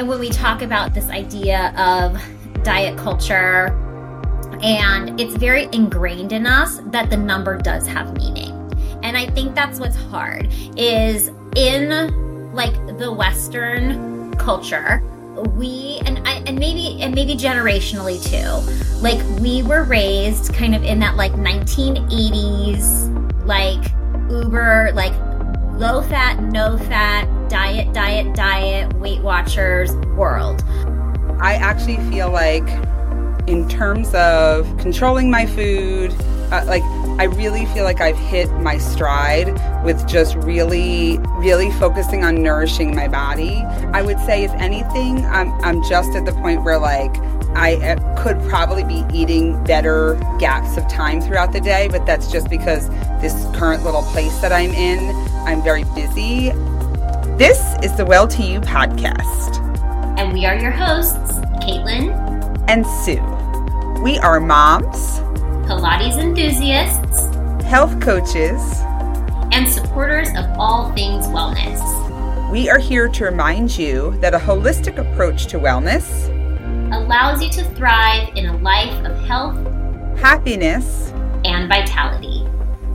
And 0.00 0.08
when 0.08 0.18
we 0.18 0.30
talk 0.30 0.62
about 0.62 0.94
this 0.94 1.10
idea 1.10 1.74
of 1.76 2.18
diet 2.64 2.96
culture, 2.96 3.66
and 4.62 5.20
it's 5.20 5.34
very 5.34 5.68
ingrained 5.72 6.32
in 6.32 6.46
us 6.46 6.78
that 6.86 7.10
the 7.10 7.18
number 7.18 7.58
does 7.58 7.86
have 7.86 8.16
meaning. 8.16 8.50
And 9.02 9.14
I 9.14 9.26
think 9.26 9.54
that's 9.54 9.78
what's 9.78 9.96
hard 9.96 10.48
is 10.74 11.30
in 11.54 12.54
like 12.54 12.72
the 12.96 13.12
Western 13.12 14.32
culture, 14.36 15.02
we 15.54 16.00
and 16.06 16.26
I, 16.26 16.42
and 16.46 16.58
maybe 16.58 16.96
and 17.02 17.14
maybe 17.14 17.34
generationally 17.34 18.24
too. 18.24 18.48
Like 19.02 19.22
we 19.38 19.62
were 19.62 19.84
raised 19.84 20.54
kind 20.54 20.74
of 20.74 20.82
in 20.82 20.98
that 21.00 21.16
like 21.16 21.32
1980s 21.32 23.44
like 23.44 23.84
uber 24.30 24.92
like 24.94 25.12
low 25.78 26.00
fat, 26.00 26.42
no 26.44 26.78
fat, 26.78 27.28
diet, 27.50 27.92
diet, 27.92 28.32
diet, 28.34 28.92
Weight 28.94 29.20
Watchers 29.22 29.92
world. 30.16 30.62
I 31.40 31.54
actually 31.54 31.96
feel 32.08 32.30
like 32.30 32.66
in 33.48 33.68
terms 33.68 34.14
of 34.14 34.64
controlling 34.78 35.30
my 35.30 35.46
food, 35.46 36.14
uh, 36.52 36.62
like 36.66 36.82
I 37.18 37.24
really 37.24 37.66
feel 37.66 37.82
like 37.82 38.00
I've 38.00 38.18
hit 38.18 38.48
my 38.60 38.78
stride 38.78 39.48
with 39.84 40.06
just 40.06 40.36
really, 40.36 41.18
really 41.38 41.72
focusing 41.72 42.24
on 42.24 42.40
nourishing 42.40 42.94
my 42.94 43.08
body. 43.08 43.56
I 43.92 44.02
would 44.02 44.20
say, 44.20 44.44
if 44.44 44.52
anything, 44.52 45.24
I'm, 45.26 45.52
I'm 45.64 45.82
just 45.88 46.14
at 46.14 46.24
the 46.24 46.32
point 46.32 46.62
where 46.62 46.78
like 46.78 47.16
I 47.56 47.74
uh, 47.76 48.22
could 48.22 48.40
probably 48.48 48.84
be 48.84 49.04
eating 49.12 49.62
better 49.64 50.14
gaps 50.38 50.76
of 50.76 50.86
time 50.86 51.20
throughout 51.20 51.52
the 51.52 51.60
day, 51.60 51.88
but 51.88 52.06
that's 52.06 52.30
just 52.30 52.48
because 52.48 52.88
this 53.20 53.34
current 53.56 53.82
little 53.82 54.02
place 54.02 54.38
that 54.38 54.52
I'm 54.52 54.70
in, 54.70 55.10
I'm 55.48 55.64
very 55.64 55.82
busy. 55.96 56.52
This 57.40 57.74
is 57.82 57.96
the 57.96 58.04
Well2You 58.04 58.62
podcast. 58.66 59.56
And 60.18 60.30
we 60.34 60.44
are 60.44 60.58
your 60.58 60.70
hosts, 60.70 61.38
Caitlin 61.64 62.12
and 62.68 62.86
Sue. 62.86 64.02
We 64.02 64.18
are 64.18 64.40
moms 64.40 65.20
Pilates 65.66 66.18
enthusiasts, 66.18 67.34
health 67.64 67.98
coaches, 67.98 68.60
and 69.52 69.66
supporters 69.66 70.28
of 70.36 70.44
all 70.58 70.92
things 70.92 71.28
wellness. 71.28 71.80
We 72.50 72.68
are 72.68 72.78
here 72.78 73.08
to 73.08 73.24
remind 73.24 73.78
you 73.78 74.14
that 74.20 74.34
a 74.34 74.38
holistic 74.38 74.98
approach 74.98 75.46
to 75.46 75.58
wellness 75.58 76.28
allows 76.94 77.42
you 77.42 77.48
to 77.52 77.64
thrive 77.74 78.36
in 78.36 78.50
a 78.50 78.56
life 78.58 79.02
of 79.06 79.16
health, 79.24 79.56
happiness, 80.18 81.10
and 81.46 81.70
vitality. 81.70 82.46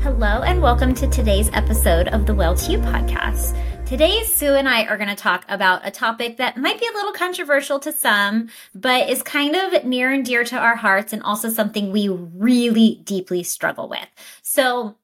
Hello, 0.02 0.44
and 0.44 0.62
welcome 0.62 0.94
to 0.94 1.08
today's 1.08 1.50
episode 1.54 2.10
of 2.10 2.28
the 2.28 2.34
Well2You 2.34 2.84
podcast. 2.84 3.60
Today, 3.86 4.24
Sue 4.24 4.56
and 4.56 4.68
I 4.68 4.86
are 4.86 4.98
going 4.98 5.10
to 5.10 5.16
talk 5.16 5.46
about 5.48 5.86
a 5.86 5.92
topic 5.92 6.38
that 6.38 6.58
might 6.58 6.80
be 6.80 6.88
a 6.88 6.96
little 6.96 7.14
controversial 7.14 7.80
to 7.82 7.92
some, 7.92 8.50
but 8.74 9.08
is 9.12 9.22
kind 9.22 9.56
of 9.56 9.86
near 9.86 10.12
and 10.12 10.26
dear 10.26 10.44
to 10.44 10.58
our 10.58 10.76
hearts 10.76 11.14
and 11.14 11.22
also 11.22 11.50
something 11.50 11.92
we 11.92 12.10
really 12.10 13.02
deeply 13.04 13.44
struggle 13.44 13.88
with. 13.88 14.08
So, 14.42 14.96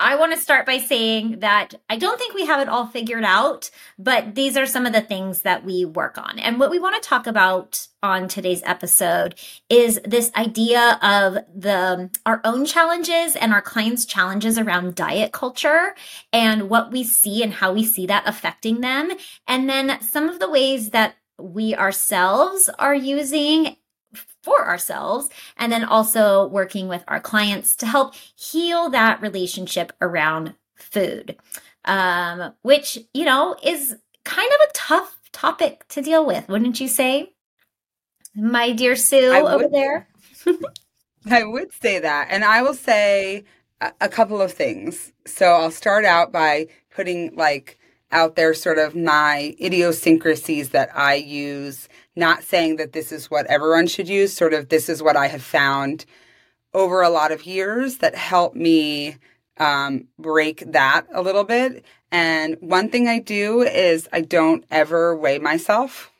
I 0.00 0.16
want 0.16 0.32
to 0.32 0.38
start 0.38 0.66
by 0.66 0.78
saying 0.78 1.40
that 1.40 1.74
I 1.88 1.96
don't 1.96 2.18
think 2.18 2.34
we 2.34 2.46
have 2.46 2.60
it 2.60 2.68
all 2.68 2.86
figured 2.86 3.22
out, 3.24 3.70
but 3.98 4.34
these 4.34 4.56
are 4.56 4.66
some 4.66 4.84
of 4.84 4.92
the 4.92 5.00
things 5.00 5.42
that 5.42 5.64
we 5.64 5.84
work 5.84 6.18
on. 6.18 6.40
And 6.40 6.58
what 6.58 6.70
we 6.70 6.80
want 6.80 7.00
to 7.00 7.08
talk 7.08 7.28
about 7.28 7.86
on 8.02 8.26
today's 8.26 8.62
episode 8.64 9.36
is 9.68 10.00
this 10.04 10.32
idea 10.34 10.98
of 11.02 11.38
the 11.54 12.10
our 12.26 12.40
own 12.42 12.64
challenges 12.64 13.36
and 13.36 13.52
our 13.52 13.62
clients' 13.62 14.04
challenges 14.04 14.58
around 14.58 14.96
diet 14.96 15.30
culture 15.30 15.94
and 16.32 16.68
what 16.68 16.90
we 16.90 17.04
see 17.04 17.42
and 17.42 17.52
how 17.52 17.72
we 17.72 17.84
see 17.84 18.06
that 18.06 18.26
affecting 18.26 18.80
them. 18.80 19.12
And 19.46 19.68
then 19.68 20.00
some 20.00 20.28
of 20.28 20.40
the 20.40 20.50
ways 20.50 20.90
that 20.90 21.14
we 21.38 21.74
ourselves 21.74 22.68
are 22.78 22.94
using 22.94 23.76
for 24.42 24.68
ourselves 24.68 25.28
and 25.56 25.72
then 25.72 25.84
also 25.84 26.46
working 26.48 26.88
with 26.88 27.04
our 27.08 27.20
clients 27.20 27.76
to 27.76 27.86
help 27.86 28.14
heal 28.14 28.90
that 28.90 29.22
relationship 29.22 29.92
around 30.00 30.54
food 30.74 31.36
um, 31.84 32.52
which 32.62 32.98
you 33.14 33.24
know 33.24 33.56
is 33.62 33.96
kind 34.24 34.50
of 34.50 34.68
a 34.68 34.72
tough 34.72 35.18
topic 35.32 35.86
to 35.88 36.02
deal 36.02 36.24
with 36.24 36.48
wouldn't 36.48 36.80
you 36.80 36.88
say? 36.88 37.32
My 38.34 38.72
dear 38.72 38.96
sue 38.96 39.32
over 39.32 39.68
there. 39.68 40.08
I 41.30 41.44
would 41.44 41.72
say 41.80 41.98
that 42.00 42.28
and 42.30 42.44
i 42.44 42.62
will 42.62 42.74
say 42.74 43.44
a, 43.80 43.92
a 44.02 44.08
couple 44.08 44.40
of 44.40 44.52
things. 44.52 45.12
So 45.26 45.46
i'll 45.46 45.70
start 45.70 46.04
out 46.04 46.32
by 46.32 46.68
putting 46.94 47.34
like 47.34 47.78
out 48.10 48.36
there 48.36 48.52
sort 48.54 48.78
of 48.78 48.94
my 48.94 49.54
idiosyncrasies 49.60 50.70
that 50.70 50.90
i 50.94 51.14
use 51.14 51.88
not 52.14 52.42
saying 52.42 52.76
that 52.76 52.92
this 52.92 53.12
is 53.12 53.30
what 53.30 53.46
everyone 53.46 53.86
should 53.86 54.08
use, 54.08 54.32
sort 54.32 54.52
of 54.52 54.68
this 54.68 54.88
is 54.88 55.02
what 55.02 55.16
I 55.16 55.28
have 55.28 55.42
found 55.42 56.04
over 56.74 57.02
a 57.02 57.10
lot 57.10 57.32
of 57.32 57.46
years 57.46 57.98
that 57.98 58.14
helped 58.14 58.56
me 58.56 59.16
um, 59.58 60.08
break 60.18 60.64
that 60.72 61.06
a 61.12 61.22
little 61.22 61.44
bit. 61.44 61.84
And 62.10 62.56
one 62.60 62.90
thing 62.90 63.08
I 63.08 63.18
do 63.18 63.62
is 63.62 64.08
I 64.12 64.20
don't 64.20 64.64
ever 64.70 65.16
weigh 65.16 65.38
myself. 65.38 66.10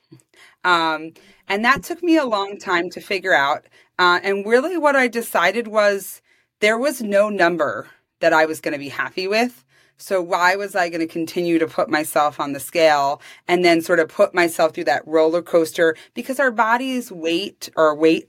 Um, 0.64 1.12
and 1.48 1.64
that 1.64 1.82
took 1.82 2.03
me 2.03 2.16
a 2.16 2.24
long 2.24 2.59
time 2.59 2.88
to 2.91 3.00
figure 3.00 3.34
out. 3.34 3.66
Uh, 3.98 4.20
and 4.22 4.47
really, 4.47 4.78
what 4.78 4.97
I 4.97 5.09
decided 5.09 5.69
was 5.69 6.22
there 6.60 6.78
was 6.78 7.03
no 7.03 7.28
number 7.28 7.88
that 8.20 8.32
I 8.32 8.47
was 8.47 8.60
going 8.60 8.72
to 8.72 8.78
be 8.78 8.88
happy 8.88 9.26
with. 9.26 9.64
So 9.97 10.20
why 10.20 10.56
was 10.56 10.75
I 10.75 10.88
going 10.88 11.00
to 11.00 11.06
continue 11.06 11.58
to 11.58 11.66
put 11.66 11.88
myself 11.88 12.41
on 12.41 12.53
the 12.53 12.60
scale 12.60 13.20
and 13.47 13.64
then 13.64 13.82
sort 13.82 14.00
of 14.00 14.08
put 14.08 14.34
myself 14.34 14.75
through 14.75 14.84
that 14.84 15.06
roller 15.06 15.42
coaster? 15.42 15.97
Because 16.14 16.41
our 16.41 16.50
body's 16.50 17.12
weight 17.12 17.70
or 17.76 17.94
weight 17.94 18.28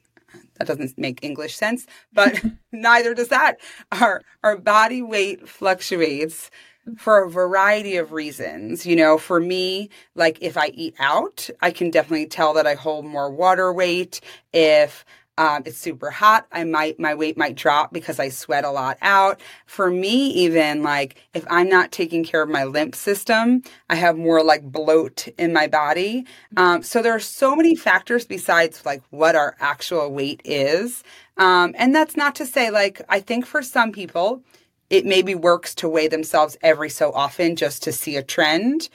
that 0.58 0.68
doesn't 0.68 0.98
make 0.98 1.24
English 1.24 1.56
sense, 1.56 1.86
but 2.14 2.40
neither 2.72 3.14
does 3.14 3.30
that. 3.30 3.58
Our 3.92 4.22
our 4.44 4.58
body 4.58 5.02
weight 5.02 5.48
fluctuates 5.48 6.50
for 6.98 7.24
a 7.24 7.30
variety 7.30 7.96
of 7.98 8.12
reasons. 8.12 8.86
You 8.86 8.96
know, 8.96 9.18
for 9.18 9.40
me, 9.40 9.90
like 10.16 10.38
if 10.42 10.58
I 10.58 10.68
eat 10.68 10.96
out, 11.00 11.50
I 11.62 11.72
can 11.72 11.90
definitely 11.90 12.28
tell 12.28 12.54
that 12.54 12.68
I 12.68 12.76
hold 12.76 13.06
more 13.06 13.32
water 13.32 13.72
weight. 13.74 14.22
If 14.52 15.06
um, 15.38 15.64
it's 15.66 15.78
super 15.78 16.12
hot. 16.12 16.46
I 16.52 16.64
might, 16.64 17.00
my 17.00 17.16
weight 17.16 17.38
might 17.38 17.56
drop 17.56 17.92
because 17.92 18.20
I 18.20 18.30
sweat 18.30 18.66
a 18.66 18.72
lot 18.72 18.98
out. 19.02 19.42
For 19.66 19.90
me, 19.90 20.30
even 20.30 20.84
like 20.84 21.16
if 21.34 21.46
I'm 21.50 21.70
not 21.70 21.92
taking 21.92 22.24
care 22.24 22.44
of 22.44 22.50
my 22.50 22.66
lymph 22.66 22.96
system, 22.96 23.64
I 23.90 23.96
have 23.96 24.16
more 24.16 24.44
like 24.44 24.64
bloat 24.64 25.28
in 25.40 25.52
my 25.52 25.68
body. 25.68 26.26
Um, 26.56 26.84
so 26.84 27.02
there 27.02 27.16
are 27.16 27.20
so 27.20 27.56
many 27.56 27.76
factors 27.76 28.26
besides 28.26 28.86
like 28.86 29.02
what 29.10 29.36
our 29.36 29.56
actual 29.60 30.12
weight 30.12 30.42
is. 30.46 31.04
Um, 31.38 31.74
and 31.78 31.96
that's 31.96 32.16
not 32.16 32.36
to 32.36 32.46
say 32.46 32.70
like, 32.70 33.02
I 33.10 33.20
think 33.20 33.46
for 33.48 33.64
some 33.64 33.92
people, 33.92 34.44
it 34.92 35.06
maybe 35.06 35.34
works 35.34 35.74
to 35.76 35.90
weigh 35.90 36.08
themselves 36.08 36.58
every 36.62 36.90
so 36.90 37.12
often 37.12 37.56
just 37.56 37.82
to 37.84 37.92
see 37.92 38.18
a 38.18 38.24
trend. 38.24 38.90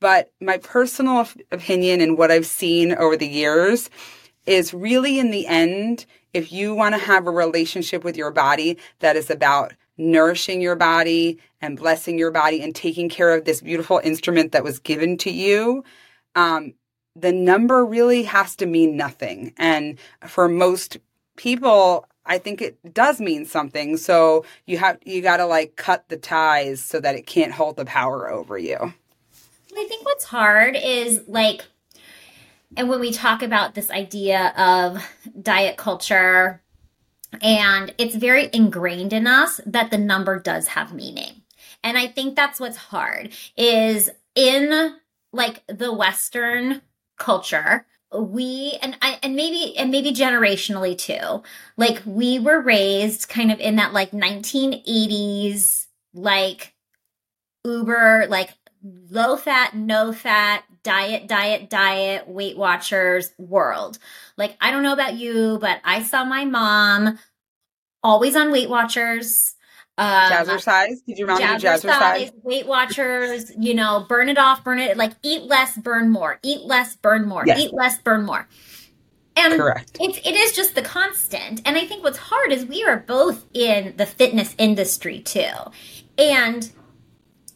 But 0.00 0.32
my 0.40 0.58
personal 0.58 1.28
opinion 1.52 2.00
and 2.00 2.18
what 2.18 2.32
I've 2.32 2.46
seen 2.46 2.92
over 2.94 3.16
the 3.16 3.28
years 3.28 3.88
is 4.46 4.74
really 4.74 5.18
in 5.18 5.30
the 5.30 5.46
end, 5.46 6.06
if 6.32 6.52
you 6.52 6.74
want 6.74 6.94
to 6.94 7.00
have 7.00 7.26
a 7.26 7.30
relationship 7.30 8.04
with 8.04 8.16
your 8.16 8.30
body 8.30 8.78
that 8.98 9.16
is 9.16 9.30
about 9.30 9.72
nourishing 9.96 10.60
your 10.60 10.76
body 10.76 11.38
and 11.60 11.78
blessing 11.78 12.18
your 12.18 12.30
body 12.30 12.60
and 12.62 12.74
taking 12.74 13.08
care 13.08 13.32
of 13.32 13.44
this 13.44 13.60
beautiful 13.60 14.00
instrument 14.02 14.52
that 14.52 14.64
was 14.64 14.78
given 14.78 15.16
to 15.18 15.30
you, 15.30 15.84
um, 16.34 16.74
the 17.16 17.32
number 17.32 17.84
really 17.84 18.24
has 18.24 18.56
to 18.56 18.66
mean 18.66 18.96
nothing. 18.96 19.54
And 19.56 19.98
for 20.26 20.48
most 20.48 20.98
people, 21.36 22.06
I 22.26 22.38
think 22.38 22.60
it 22.60 22.94
does 22.94 23.20
mean 23.20 23.44
something. 23.44 23.96
So 23.96 24.44
you 24.66 24.78
have 24.78 24.98
you 25.04 25.20
got 25.22 25.36
to 25.36 25.46
like 25.46 25.76
cut 25.76 26.08
the 26.08 26.16
ties 26.16 26.82
so 26.82 27.00
that 27.00 27.14
it 27.14 27.26
can't 27.26 27.52
hold 27.52 27.76
the 27.76 27.84
power 27.84 28.30
over 28.30 28.58
you. 28.58 28.76
I 29.76 29.86
think 29.88 30.04
what's 30.04 30.24
hard 30.24 30.76
is 30.76 31.22
like 31.26 31.64
and 32.76 32.88
when 32.88 33.00
we 33.00 33.12
talk 33.12 33.42
about 33.42 33.74
this 33.74 33.90
idea 33.90 34.52
of 34.56 35.04
diet 35.40 35.76
culture, 35.76 36.62
and 37.42 37.94
it's 37.98 38.14
very 38.14 38.48
ingrained 38.52 39.12
in 39.12 39.26
us 39.26 39.60
that 39.66 39.90
the 39.90 39.98
number 39.98 40.38
does 40.38 40.68
have 40.68 40.94
meaning. 40.94 41.42
And 41.82 41.98
I 41.98 42.06
think 42.06 42.36
that's 42.36 42.60
what's 42.60 42.76
hard 42.76 43.30
is 43.56 44.10
in 44.34 44.96
like 45.32 45.62
the 45.66 45.92
Western 45.92 46.82
culture, 47.18 47.86
we 48.12 48.78
and 48.80 48.96
I 49.02 49.18
and 49.22 49.34
maybe 49.34 49.76
and 49.76 49.90
maybe 49.90 50.12
generationally 50.12 50.96
too. 50.96 51.42
Like 51.76 52.00
we 52.04 52.38
were 52.38 52.60
raised 52.60 53.28
kind 53.28 53.50
of 53.50 53.58
in 53.60 53.76
that 53.76 53.92
like 53.92 54.12
1980s 54.12 55.86
like 56.14 56.74
uber 57.64 58.26
like 58.28 58.50
low 59.10 59.36
fat, 59.36 59.74
no 59.74 60.12
fat, 60.12 60.64
diet, 60.84 61.26
diet, 61.26 61.68
diet, 61.68 62.28
Weight 62.28 62.56
Watchers 62.56 63.32
world. 63.38 63.98
Like, 64.36 64.56
I 64.60 64.70
don't 64.70 64.84
know 64.84 64.92
about 64.92 65.14
you, 65.14 65.58
but 65.60 65.80
I 65.84 66.02
saw 66.02 66.24
my 66.24 66.44
mom 66.44 67.18
always 68.02 68.36
on 68.36 68.52
Weight 68.52 68.70
Watchers. 68.70 69.56
Um, 69.96 70.06
jazzercise. 70.06 71.04
Did 71.06 71.18
you 71.18 71.26
jazzercise? 71.26 71.82
jazzercise? 71.82 72.32
Weight 72.42 72.66
Watchers. 72.66 73.50
You 73.58 73.74
know, 73.74 74.06
burn 74.08 74.28
it 74.28 74.38
off, 74.38 74.62
burn 74.62 74.78
it. 74.78 74.96
Like 74.96 75.12
eat 75.22 75.42
less, 75.42 75.76
burn 75.76 76.10
more. 76.10 76.38
Eat 76.42 76.62
less, 76.62 76.94
burn 76.96 77.26
more. 77.26 77.44
Yes. 77.46 77.58
Eat 77.58 77.72
less, 77.72 77.98
burn 77.98 78.24
more. 78.24 78.46
And 79.36 79.54
Correct. 79.54 79.96
It's, 80.00 80.18
it 80.18 80.34
is 80.34 80.52
just 80.52 80.74
the 80.74 80.82
constant. 80.82 81.60
And 81.64 81.76
I 81.76 81.86
think 81.86 82.04
what's 82.04 82.18
hard 82.18 82.52
is 82.52 82.64
we 82.64 82.84
are 82.84 82.98
both 82.98 83.46
in 83.52 83.94
the 83.96 84.06
fitness 84.06 84.54
industry 84.58 85.20
too. 85.20 85.50
And 86.16 86.70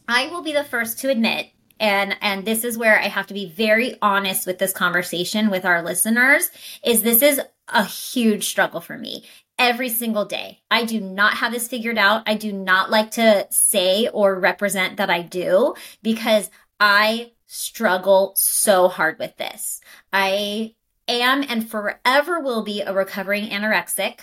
I 0.07 0.27
will 0.27 0.41
be 0.41 0.51
the 0.51 0.63
first 0.63 0.99
to 0.99 1.09
admit 1.09 1.51
and 1.79 2.15
and 2.21 2.45
this 2.45 2.63
is 2.63 2.77
where 2.77 2.99
I 2.99 3.07
have 3.07 3.27
to 3.27 3.33
be 3.33 3.47
very 3.49 3.97
honest 4.01 4.45
with 4.45 4.59
this 4.59 4.73
conversation 4.73 5.49
with 5.49 5.65
our 5.65 5.81
listeners 5.81 6.51
is 6.83 7.01
this 7.01 7.21
is 7.21 7.41
a 7.67 7.83
huge 7.83 8.45
struggle 8.45 8.81
for 8.81 8.97
me 8.97 9.25
every 9.57 9.89
single 9.89 10.25
day. 10.25 10.61
I 10.71 10.85
do 10.85 10.99
not 11.01 11.35
have 11.35 11.51
this 11.51 11.67
figured 11.67 11.97
out. 11.97 12.23
I 12.25 12.35
do 12.35 12.53
not 12.53 12.89
like 12.89 13.11
to 13.11 13.45
say 13.49 14.07
or 14.07 14.39
represent 14.39 14.97
that 14.97 15.09
I 15.09 15.21
do 15.21 15.75
because 16.01 16.49
I 16.79 17.33
struggle 17.45 18.33
so 18.35 18.87
hard 18.87 19.19
with 19.19 19.35
this. 19.37 19.81
I 20.13 20.75
am 21.07 21.43
and 21.47 21.69
forever 21.69 22.39
will 22.39 22.63
be 22.63 22.81
a 22.81 22.93
recovering 22.93 23.49
anorexic. 23.49 24.21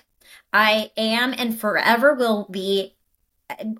I 0.52 0.90
am 0.96 1.34
and 1.36 1.58
forever 1.58 2.14
will 2.14 2.46
be 2.50 2.95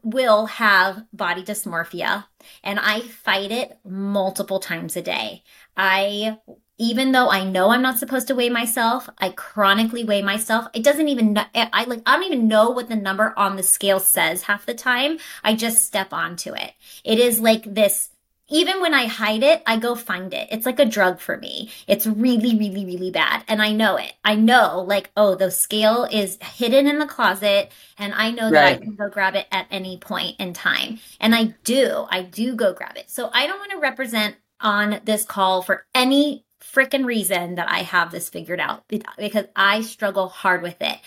will 0.03 0.47
have 0.47 1.05
body 1.13 1.43
dysmorphia 1.43 2.27
and 2.63 2.79
I 2.79 3.01
fight 3.01 3.51
it 3.51 3.79
multiple 3.85 4.61
times 4.61 4.97
a 4.97 5.03
day. 5.03 5.43
I 5.77 6.39
even 6.79 7.13
though 7.13 7.31
I 7.31 7.43
know 7.43 7.71
I'm 7.71 7.81
not 7.81 7.99
supposed 7.99 8.29
to 8.29 8.35
weigh 8.35 8.51
myself, 8.51 9.09
I 9.19 9.31
chronically 9.31 10.05
weigh 10.05 10.23
myself. 10.23 10.67
It 10.75 10.85
doesn't 10.85 11.09
even 11.09 11.39
I 11.55 11.85
like 11.85 12.03
I 12.07 12.17
don't 12.17 12.25
even 12.25 12.49
know 12.49 12.71
what 12.71 12.89
the 12.89 12.97
number 12.97 13.35
on 13.37 13.57
the 13.57 13.63
scale 13.63 14.01
says 14.01 14.43
half 14.43 14.67
the 14.67 14.75
time. 14.75 15.19
I 15.43 15.55
just 15.55 15.85
step 15.85 16.13
onto 16.13 16.53
it. 16.55 16.73
It 17.05 17.19
is 17.19 17.41
like 17.41 17.75
this 17.75 18.11
even 18.49 18.81
when 18.81 18.95
I 18.95 19.07
hide 19.07 19.43
it, 19.43 19.63
I 19.67 19.77
go 19.77 19.95
find 19.95 20.33
it. 20.33 20.49
It's 20.51 20.67
like 20.67 20.79
a 20.79 20.85
drug 20.85 21.19
for 21.19 21.37
me. 21.37 21.71
It's 21.87 22.07
really, 22.07 22.57
really, 22.57 22.85
really 22.85 23.11
bad. 23.11 23.45
And 23.49 23.61
I 23.61 23.73
know 23.73 23.97
it. 23.97 24.13
I 24.25 24.37
know, 24.37 24.85
like, 24.87 25.11
oh, 25.17 25.35
the 25.35 25.51
scale 25.51 26.07
is 26.11 26.39
hidden 26.41 26.87
in 26.87 26.99
the 26.99 27.07
closet, 27.07 27.73
and 27.99 28.15
I 28.15 28.31
know 28.31 28.51
that. 28.51 28.67
I 28.67 28.77
can 28.77 28.95
go 28.95 29.09
grab 29.09 29.35
it 29.35 29.47
at 29.51 29.67
any 29.71 29.99
point 29.99 30.37
in 30.39 30.53
time. 30.53 30.99
And 31.21 31.35
I 31.35 31.55
do. 31.65 32.07
I 32.09 32.23
do 32.23 32.55
go 32.55 32.73
grab 32.73 32.97
it. 32.97 33.11
So 33.11 33.31
I 33.33 33.47
don't 33.47 33.59
want 33.59 33.73
to 33.73 33.79
represent 33.79 34.37
on 34.61 35.01
this 35.05 35.25
call 35.25 35.63
for 35.63 35.85
any 35.95 36.45
freaking 36.61 37.05
reason 37.05 37.57
that 37.57 37.71
I 37.71 37.81
have 37.81 38.11
this 38.11 38.29
figured 38.29 38.61
out 38.61 38.85
because 38.89 39.47
I 39.55 39.83
struggle 39.83 40.29
hard 40.29 40.63
with 40.63 40.77
it. 40.81 40.99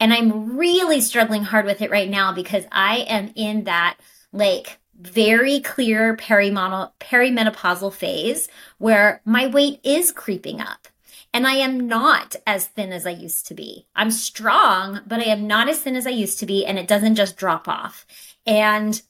And 0.00 0.12
I'm 0.12 0.56
really 0.56 1.00
struggling 1.00 1.44
hard 1.44 1.66
with 1.66 1.80
it 1.80 1.90
right 1.90 2.10
now 2.10 2.32
because 2.32 2.64
I 2.72 2.98
am 3.08 3.32
in 3.34 3.64
that, 3.64 3.98
like, 4.32 4.78
very 4.98 5.60
clear 5.60 6.16
perimenopausal 6.16 7.92
phase 7.92 8.48
where 8.78 9.20
my 9.24 9.46
weight 9.46 9.80
is 9.84 10.12
creeping 10.12 10.60
up. 10.60 10.88
And 11.32 11.46
I 11.48 11.54
am 11.54 11.88
not 11.88 12.36
as 12.46 12.68
thin 12.68 12.92
as 12.92 13.06
I 13.06 13.10
used 13.10 13.46
to 13.48 13.54
be. 13.54 13.86
I'm 13.96 14.12
strong, 14.12 15.00
but 15.04 15.18
I 15.18 15.24
am 15.24 15.48
not 15.48 15.68
as 15.68 15.80
thin 15.80 15.96
as 15.96 16.06
I 16.06 16.10
used 16.10 16.38
to 16.38 16.46
be, 16.46 16.64
and 16.64 16.78
it 16.78 16.86
doesn't 16.86 17.16
just 17.16 17.36
drop 17.36 17.66
off. 17.66 18.06
And 18.46 19.02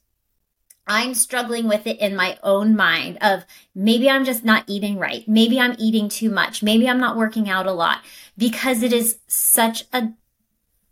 I'm 0.87 1.15
struggling 1.15 1.69
with 1.69 1.87
it 1.87 1.99
in 1.99 2.17
my 2.17 2.39
own 2.43 2.77
mind 2.77 3.19
of 3.21 3.45
maybe 3.75 4.09
I'm 4.09 4.25
just 4.25 4.45
not 4.45 4.65
eating 4.67 4.99
right. 4.99 5.27
Maybe 5.27 5.59
I'm 5.59 5.77
eating 5.79 6.09
too 6.09 6.31
much. 6.31 6.63
Maybe 6.63 6.89
I'm 6.89 7.01
not 7.01 7.17
working 7.17 7.49
out 7.49 7.67
a 7.67 7.73
lot 7.73 8.01
because 8.37 8.83
it 8.83 8.93
is 8.93 9.19
such 9.27 9.85
a 9.93 10.13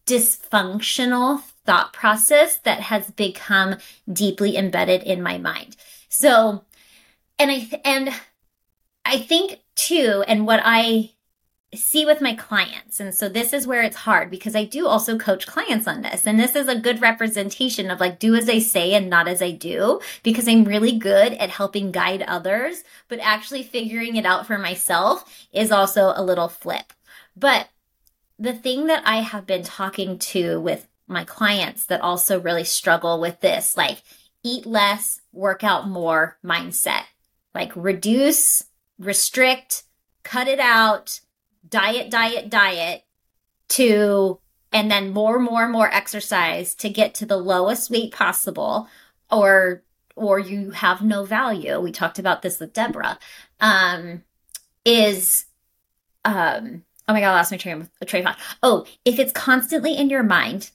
dysfunctional 0.07 1.43
thought 1.65 1.93
process 1.93 2.59
that 2.59 2.81
has 2.81 3.11
become 3.11 3.77
deeply 4.13 4.57
embedded 4.57 5.03
in 5.03 5.23
my 5.23 5.39
mind. 5.39 5.77
So, 6.09 6.65
and 7.39 7.51
I, 7.51 7.81
and 7.85 8.11
I 9.05 9.19
think 9.19 9.61
too, 9.75 10.25
and 10.27 10.47
what 10.47 10.61
I 10.65 11.13
see 11.75 12.05
with 12.05 12.21
my 12.21 12.35
clients. 12.35 13.01
And 13.01 13.15
so 13.15 13.29
this 13.29 13.53
is 13.53 13.67
where 13.67 13.83
it's 13.83 13.97
hard 13.97 14.31
because 14.31 14.55
I 14.55 14.65
do 14.65 14.87
also 14.87 15.17
coach 15.17 15.47
clients 15.47 15.89
on 15.89 16.03
this. 16.03 16.27
And 16.27 16.39
this 16.39 16.55
is 16.55 16.69
a 16.69 16.79
good 16.79 17.01
representation 17.01 17.91
of 17.91 17.99
like 17.99 18.19
do 18.19 18.35
as 18.35 18.49
I 18.49 18.59
say 18.59 18.93
and 18.93 19.09
not 19.09 19.27
as 19.27 19.41
I 19.41 19.53
do 19.53 20.01
because 20.23 20.47
I'm 20.47 20.65
really 20.65 20.99
good 20.99 21.33
at 21.35 21.49
helping 21.49 21.91
guide 21.91 22.23
others, 22.23 22.85
but 23.09 23.21
actually 23.21 23.63
figuring 23.63 24.17
it 24.17 24.27
out 24.27 24.47
for 24.47 24.59
myself 24.59 25.47
is 25.53 25.73
also 25.73 26.13
a 26.15 26.23
little 26.23 26.49
flip. 26.49 26.93
But 27.35 27.69
the 28.39 28.53
thing 28.53 28.87
that 28.89 29.03
I 29.07 29.23
have 29.23 29.47
been 29.47 29.63
talking 29.63 30.19
to 30.19 30.61
with 30.61 30.89
my 31.13 31.25
clients 31.25 31.87
that 31.87 32.01
also 32.01 32.41
really 32.41 32.65
struggle 32.65 33.21
with 33.21 33.41
this 33.41 33.77
like 33.77 34.03
eat 34.43 34.67
less, 34.67 35.21
work 35.33 35.65
out 35.65 35.89
more 35.89 36.39
mindset. 36.45 37.05
Like 37.55 37.73
reduce, 37.77 38.65
restrict, 38.99 39.85
cut 40.23 40.49
it 40.49 40.61
out, 40.61 41.21
diet, 41.69 42.11
diet, 42.11 42.51
diet 42.51 43.05
to, 43.71 44.39
and 44.73 44.91
then 44.91 45.13
more, 45.13 45.39
more, 45.39 45.69
more 45.69 45.93
exercise 45.93 46.75
to 46.77 46.89
get 46.89 47.15
to 47.15 47.27
the 47.27 47.37
lowest 47.37 47.91
weight 47.91 48.13
possible 48.13 48.89
or, 49.31 49.83
or 50.17 50.39
you 50.39 50.71
have 50.71 51.03
no 51.03 51.25
value. 51.25 51.79
We 51.79 51.93
talked 51.93 52.19
about 52.19 52.43
this 52.43 52.59
with 52.59 52.73
Deborah. 52.73 53.19
Um, 53.61 54.25
is, 54.85 55.47
um, 56.25 56.85
oh 57.07 57.13
my 57.13 57.21
God, 57.21 57.33
I 57.33 57.37
lost 57.37 57.51
my 57.53 57.59
train 57.59 57.89
of 58.01 58.25
thought. 58.25 58.39
Oh, 58.63 58.87
if 59.05 59.19
it's 59.19 59.33
constantly 59.33 59.97
in 59.97 60.11
your 60.11 60.23
mind, 60.23 60.71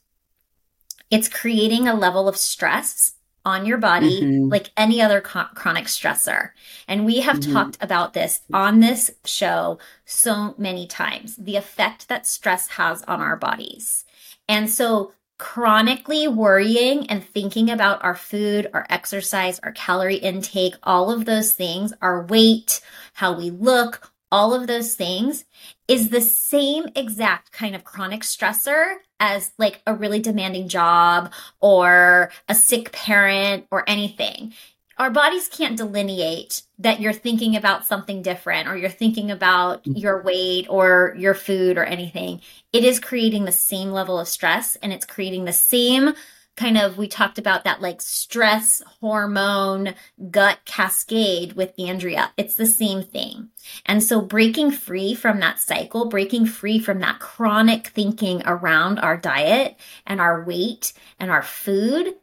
it's 1.10 1.30
creating 1.30 1.88
a 1.88 1.96
level 1.96 2.28
of 2.28 2.38
stress 2.38 3.14
on 3.48 3.66
your 3.66 3.78
body 3.78 4.22
mm-hmm. 4.22 4.50
like 4.50 4.72
any 4.76 5.02
other 5.02 5.22
co- 5.22 5.46
chronic 5.56 5.86
stressor. 5.86 6.50
And 6.86 7.06
we 7.06 7.22
have 7.22 7.40
mm-hmm. 7.40 7.54
talked 7.54 7.78
about 7.80 8.14
this 8.14 8.42
on 8.54 8.82
this 8.82 9.10
show 9.24 9.80
so 10.04 10.54
many 10.58 10.86
times 10.86 11.38
the 11.38 11.56
effect 11.56 12.10
that 12.10 12.28
stress 12.28 12.68
has 12.70 13.04
on 13.04 13.22
our 13.22 13.38
bodies. 13.38 14.04
And 14.50 14.70
so 14.70 15.14
chronically 15.38 16.28
worrying 16.28 17.10
and 17.10 17.24
thinking 17.24 17.70
about 17.70 18.04
our 18.04 18.16
food, 18.16 18.70
our 18.74 18.86
exercise, 18.90 19.60
our 19.60 19.72
calorie 19.72 20.16
intake, 20.16 20.76
all 20.84 21.10
of 21.10 21.26
those 21.26 21.54
things, 21.54 21.94
our 22.02 22.26
weight, 22.26 22.82
how 23.14 23.38
we 23.38 23.50
look, 23.50 24.12
all 24.32 24.54
of 24.54 24.68
those 24.68 24.96
things 24.96 25.46
is 25.88 26.10
the 26.10 26.22
same 26.22 26.86
exact 26.96 27.52
kind 27.52 27.76
of 27.76 27.84
chronic 27.84 28.22
stressor 28.22 28.96
as 29.20 29.52
like 29.58 29.82
a 29.88 29.94
really 29.94 30.20
demanding 30.20 30.68
job 30.68 31.32
or 31.60 32.32
a 32.48 32.56
sick 32.56 32.92
parent 32.92 33.66
or 33.72 33.84
anything. 33.88 34.54
Our 34.98 35.12
bodies 35.12 35.48
can't 35.48 35.78
delineate 35.78 36.64
that 36.80 37.00
you're 37.00 37.14
thinking 37.14 37.56
about 37.56 37.86
something 37.86 38.24
different 38.24 38.68
or 38.68 38.76
you're 38.76 38.90
thinking 38.90 39.30
about 39.30 39.84
mm. 39.84 40.00
your 40.02 40.24
weight 40.24 40.66
or 40.70 41.16
your 41.18 41.36
food 41.36 41.78
or 41.78 41.84
anything. 41.84 42.42
It 42.74 42.84
is 42.84 43.00
creating 43.00 43.46
the 43.46 43.52
same 43.52 43.92
level 43.92 44.20
of 44.20 44.28
stress 44.28 44.76
and 44.78 44.92
it's 44.92 45.06
creating 45.06 45.46
the 45.46 45.54
same 45.54 46.14
kind 46.58 46.78
of 46.78 46.98
we 46.98 47.08
talked 47.08 47.38
about 47.38 47.64
that 47.64 47.82
like 47.82 48.02
stress 48.02 48.82
hormone 49.00 49.94
gut 50.32 50.60
cascade 50.66 51.54
with 51.54 51.80
Andrea. 51.80 52.34
It's 52.36 52.56
the 52.56 52.66
same 52.66 53.04
thing. 53.04 53.50
And 53.86 54.04
so 54.04 54.20
breaking 54.20 54.72
free 54.72 55.14
from 55.14 55.40
that 55.40 55.60
cycle, 55.60 56.10
breaking 56.10 56.48
free 56.48 56.80
from 56.80 57.00
that 57.00 57.20
chronic 57.20 57.88
thinking 57.88 58.42
around 58.46 59.00
our 59.00 59.16
diet 59.16 59.80
and 60.06 60.20
our 60.20 60.44
weight 60.44 60.94
and 61.20 61.32
our 61.32 61.44
food 61.44 62.16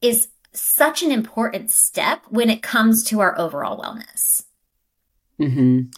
is 0.00 0.28
such 0.52 1.02
an 1.02 1.12
important 1.12 1.70
step 1.70 2.24
when 2.30 2.50
it 2.50 2.62
comes 2.62 3.04
to 3.04 3.20
our 3.20 3.38
overall 3.38 3.78
wellness. 3.78 4.44
Mhm. 5.38 5.92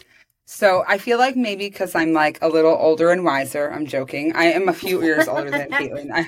So 0.51 0.83
I 0.85 0.97
feel 0.97 1.17
like 1.17 1.37
maybe 1.37 1.69
because 1.69 1.95
I'm 1.95 2.11
like 2.11 2.37
a 2.41 2.49
little 2.49 2.73
older 2.73 3.09
and 3.09 3.23
wiser, 3.23 3.71
I'm 3.71 3.85
joking. 3.85 4.35
I 4.35 4.43
am 4.47 4.67
a 4.67 4.73
few 4.73 5.01
years 5.01 5.29
older 5.29 5.49
than 5.49 5.69
Caitlin. 5.71 6.09
I, 6.13 6.25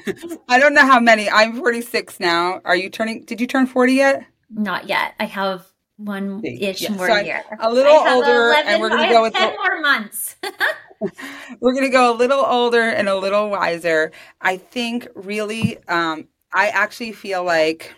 I 0.47 0.59
don't 0.61 0.73
know 0.73 0.85
how 0.85 1.01
many. 1.01 1.29
I'm 1.29 1.57
46 1.57 2.21
now. 2.21 2.61
Are 2.63 2.75
you 2.75 2.89
turning? 2.89 3.25
Did 3.25 3.41
you 3.41 3.47
turn 3.47 3.67
40 3.67 3.91
yet? 3.91 4.25
Not 4.49 4.87
yet. 4.87 5.13
I 5.19 5.25
have 5.25 5.67
one 5.97 6.41
ish 6.45 6.83
yeah. 6.83 6.91
more 6.91 7.07
so 7.07 7.17
year. 7.17 7.43
A 7.59 7.69
little 7.69 7.91
older, 7.91 8.51
11, 8.53 8.67
and 8.73 8.81
we're 8.81 8.89
gonna 8.89 9.09
go 9.09 9.23
with 9.23 9.33
ten 9.33 9.51
the, 9.51 9.57
more 9.57 9.81
months. 9.81 10.37
we're 11.59 11.73
gonna 11.73 11.89
go 11.89 12.13
a 12.13 12.15
little 12.15 12.45
older 12.45 12.81
and 12.81 13.09
a 13.09 13.17
little 13.17 13.49
wiser. 13.49 14.13
I 14.39 14.55
think 14.55 15.05
really, 15.15 15.85
um, 15.89 16.29
I 16.53 16.69
actually 16.69 17.11
feel 17.11 17.43
like, 17.43 17.93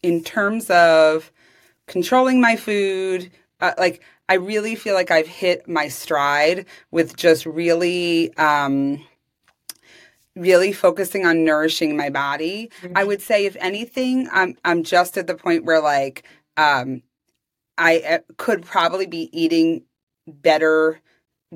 in 0.00 0.22
terms 0.22 0.70
of 0.70 1.32
controlling 1.88 2.40
my 2.40 2.54
food, 2.54 3.32
uh, 3.60 3.72
like 3.78 4.00
I 4.28 4.34
really 4.34 4.74
feel 4.74 4.94
like 4.94 5.10
I've 5.10 5.28
hit 5.28 5.68
my 5.68 5.88
stride 5.88 6.66
with 6.90 7.16
just 7.16 7.46
really 7.46 8.36
um 8.36 9.04
really 10.34 10.72
focusing 10.72 11.24
on 11.24 11.44
nourishing 11.44 11.96
my 11.96 12.10
body. 12.10 12.70
Mm-hmm. 12.82 12.96
I 12.96 13.04
would 13.04 13.22
say 13.22 13.46
if 13.46 13.56
anything 13.60 14.28
I'm 14.32 14.56
I'm 14.64 14.82
just 14.82 15.16
at 15.16 15.26
the 15.26 15.34
point 15.34 15.64
where 15.64 15.80
like 15.80 16.24
um 16.56 17.02
I 17.78 18.00
uh, 18.00 18.18
could 18.36 18.64
probably 18.64 19.06
be 19.06 19.28
eating 19.32 19.82
better 20.26 21.00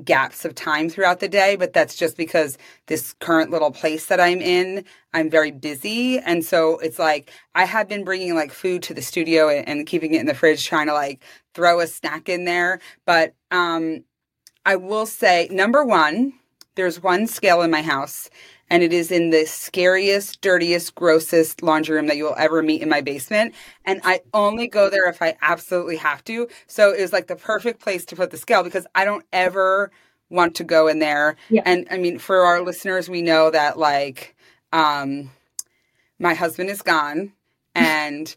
gaps 0.03 0.45
of 0.45 0.55
time 0.55 0.89
throughout 0.89 1.19
the 1.19 1.27
day, 1.27 1.55
but 1.55 1.73
that's 1.73 1.95
just 1.95 2.15
because 2.15 2.57
this 2.87 3.13
current 3.19 3.51
little 3.51 3.71
place 3.71 4.05
that 4.05 4.19
I'm 4.19 4.39
in, 4.39 4.85
I'm 5.13 5.29
very 5.29 5.51
busy. 5.51 6.17
And 6.19 6.45
so 6.45 6.79
it's 6.79 6.97
like 6.97 7.31
I 7.55 7.65
have 7.65 7.89
been 7.89 8.03
bringing 8.03 8.33
like 8.33 8.51
food 8.51 8.83
to 8.83 8.93
the 8.93 9.01
studio 9.01 9.49
and, 9.49 9.67
and 9.67 9.87
keeping 9.87 10.13
it 10.13 10.21
in 10.21 10.27
the 10.27 10.33
fridge, 10.33 10.65
trying 10.65 10.87
to 10.87 10.93
like 10.93 11.21
throw 11.53 11.79
a 11.81 11.87
snack 11.87 12.29
in 12.29 12.45
there. 12.45 12.79
But 13.05 13.35
um, 13.51 14.05
I 14.65 14.77
will 14.77 15.05
say, 15.05 15.49
number 15.51 15.83
one, 15.83 16.33
there's 16.75 17.03
one 17.03 17.27
scale 17.27 17.61
in 17.61 17.71
my 17.71 17.81
house 17.81 18.29
and 18.71 18.83
it 18.83 18.93
is 18.93 19.11
in 19.11 19.31
the 19.31 19.45
scariest, 19.45 20.39
dirtiest, 20.39 20.95
grossest 20.95 21.61
laundry 21.61 21.97
room 21.97 22.07
that 22.07 22.15
you 22.15 22.23
will 22.23 22.35
ever 22.37 22.63
meet 22.63 22.81
in 22.81 22.87
my 22.87 23.01
basement. 23.01 23.53
And 23.83 23.99
I 24.05 24.21
only 24.33 24.65
go 24.65 24.89
there 24.89 25.09
if 25.09 25.21
I 25.21 25.35
absolutely 25.41 25.97
have 25.97 26.23
to. 26.23 26.47
So 26.67 26.93
it 26.93 27.01
was 27.01 27.11
like 27.11 27.27
the 27.27 27.35
perfect 27.35 27.81
place 27.81 28.05
to 28.05 28.15
put 28.15 28.31
the 28.31 28.37
scale 28.37 28.63
because 28.63 28.87
I 28.95 29.03
don't 29.03 29.25
ever 29.33 29.91
want 30.29 30.55
to 30.55 30.63
go 30.63 30.87
in 30.87 30.99
there. 30.99 31.35
Yeah. 31.49 31.63
And 31.65 31.85
I 31.91 31.97
mean, 31.97 32.17
for 32.17 32.45
our 32.45 32.61
listeners, 32.61 33.09
we 33.09 33.21
know 33.21 33.51
that 33.51 33.77
like 33.77 34.37
um, 34.71 35.31
my 36.17 36.33
husband 36.33 36.69
is 36.69 36.81
gone 36.81 37.33
and. 37.75 38.33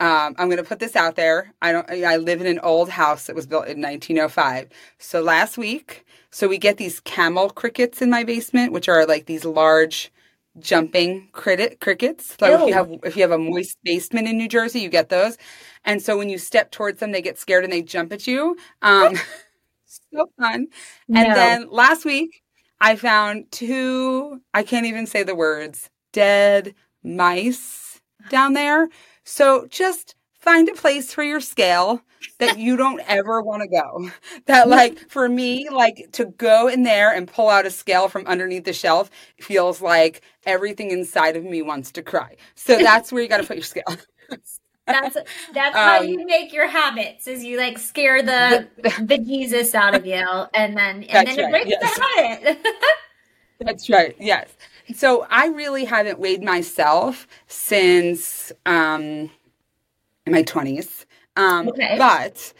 Um, 0.00 0.34
I'm 0.36 0.48
going 0.48 0.56
to 0.56 0.64
put 0.64 0.80
this 0.80 0.96
out 0.96 1.14
there. 1.14 1.54
I 1.62 1.70
don't. 1.70 1.88
I 1.88 2.16
live 2.16 2.40
in 2.40 2.48
an 2.48 2.58
old 2.58 2.88
house 2.88 3.26
that 3.26 3.36
was 3.36 3.46
built 3.46 3.68
in 3.68 3.80
1905. 3.80 4.68
So 4.98 5.22
last 5.22 5.56
week, 5.56 6.04
so 6.32 6.48
we 6.48 6.58
get 6.58 6.78
these 6.78 6.98
camel 7.00 7.50
crickets 7.50 8.00
in 8.00 8.10
my 8.10 8.24
basement, 8.24 8.72
which 8.72 8.88
are 8.88 9.06
like 9.06 9.26
these 9.26 9.44
large 9.44 10.10
jumping 10.58 11.28
cricket 11.32 11.80
crickets. 11.80 12.36
Like 12.40 12.52
if 12.52 12.66
you 12.66 12.72
have 12.72 12.90
if 13.04 13.16
you 13.16 13.22
have 13.22 13.30
a 13.32 13.38
moist 13.38 13.78
basement 13.84 14.26
in 14.26 14.38
New 14.38 14.48
Jersey, 14.48 14.80
you 14.80 14.88
get 14.88 15.10
those. 15.10 15.36
And 15.84 16.00
so 16.02 16.16
when 16.16 16.30
you 16.30 16.38
step 16.38 16.70
towards 16.70 17.00
them, 17.00 17.12
they 17.12 17.22
get 17.22 17.38
scared 17.38 17.64
and 17.64 17.72
they 17.72 17.82
jump 17.82 18.12
at 18.12 18.26
you. 18.26 18.56
Um, 18.80 19.16
so 19.84 20.30
fun. 20.40 20.68
No. 21.06 21.20
And 21.20 21.36
then 21.36 21.68
last 21.70 22.06
week, 22.06 22.42
I 22.80 22.96
found 22.96 23.50
two. 23.50 24.40
I 24.54 24.62
can't 24.62 24.86
even 24.86 25.06
say 25.06 25.22
the 25.24 25.34
words. 25.34 25.90
Dead 26.12 26.74
mice 27.02 28.00
down 28.30 28.54
there. 28.54 28.88
So 29.24 29.66
just 29.68 30.14
find 30.42 30.68
a 30.68 30.74
place 30.74 31.14
for 31.14 31.22
your 31.22 31.40
scale 31.40 32.02
that 32.38 32.58
you 32.58 32.76
don't 32.76 33.00
ever 33.06 33.40
want 33.40 33.62
to 33.62 33.68
go. 33.68 34.10
That 34.46 34.68
like 34.68 35.08
for 35.08 35.28
me, 35.28 35.68
like 35.70 36.08
to 36.12 36.26
go 36.26 36.68
in 36.68 36.82
there 36.82 37.14
and 37.14 37.28
pull 37.28 37.48
out 37.48 37.64
a 37.64 37.70
scale 37.70 38.08
from 38.08 38.26
underneath 38.26 38.64
the 38.64 38.72
shelf 38.72 39.10
feels 39.40 39.80
like 39.80 40.22
everything 40.44 40.90
inside 40.90 41.36
of 41.36 41.44
me 41.44 41.62
wants 41.62 41.92
to 41.92 42.02
cry. 42.02 42.36
So 42.54 42.76
that's 42.82 43.12
where 43.12 43.22
you 43.22 43.28
got 43.28 43.38
to 43.38 43.46
put 43.46 43.56
your 43.56 43.64
scale. 43.64 43.84
That's 44.84 45.16
that's 45.54 45.76
how 45.76 46.00
um, 46.00 46.06
you 46.06 46.26
make 46.26 46.52
your 46.52 46.66
habits. 46.66 47.28
Is 47.28 47.44
you 47.44 47.56
like 47.56 47.78
scare 47.78 48.20
the 48.20 48.68
the 49.00 49.18
Jesus 49.18 49.76
out 49.76 49.94
of 49.94 50.04
you, 50.04 50.26
and 50.54 50.76
then 50.76 51.04
and 51.04 51.28
then 51.28 51.38
it 51.38 51.50
breaks 51.50 51.70
yes. 51.70 51.98
the 51.98 52.04
habit. 52.20 52.66
that's 53.60 53.88
right. 53.88 54.16
Yes. 54.18 54.48
So 54.92 55.24
I 55.30 55.46
really 55.46 55.84
haven't 55.84 56.18
weighed 56.18 56.42
myself 56.42 57.28
since 57.46 58.50
um 58.66 59.30
in 60.26 60.32
my 60.32 60.42
20s. 60.42 61.04
Um, 61.36 61.68
okay. 61.68 61.96
But 61.98 62.52